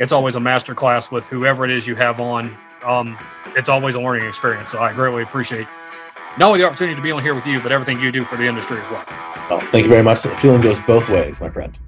It's 0.00 0.10
always 0.10 0.34
a 0.34 0.40
master 0.40 0.74
class 0.74 1.12
with 1.12 1.24
whoever 1.26 1.64
it 1.64 1.70
is 1.70 1.86
you 1.86 1.94
have 1.94 2.20
on. 2.20 2.56
Um, 2.84 3.16
it's 3.54 3.68
always 3.68 3.94
a 3.94 4.00
learning 4.00 4.26
experience. 4.26 4.72
So 4.72 4.80
I 4.80 4.92
greatly 4.92 5.22
appreciate 5.22 5.68
not 6.38 6.48
only 6.48 6.60
the 6.60 6.66
opportunity 6.66 6.96
to 6.96 7.02
be 7.02 7.12
on 7.12 7.22
here 7.22 7.36
with 7.36 7.46
you, 7.46 7.60
but 7.60 7.70
everything 7.70 8.00
you 8.00 8.10
do 8.10 8.24
for 8.24 8.36
the 8.36 8.46
industry 8.46 8.80
as 8.80 8.90
well. 8.90 9.04
well 9.48 9.60
thank 9.60 9.84
you 9.84 9.90
very 9.90 10.02
much. 10.02 10.22
The 10.22 10.30
feeling 10.30 10.60
goes 10.60 10.80
both 10.80 11.08
ways, 11.08 11.40
my 11.40 11.50
friend. 11.50 11.78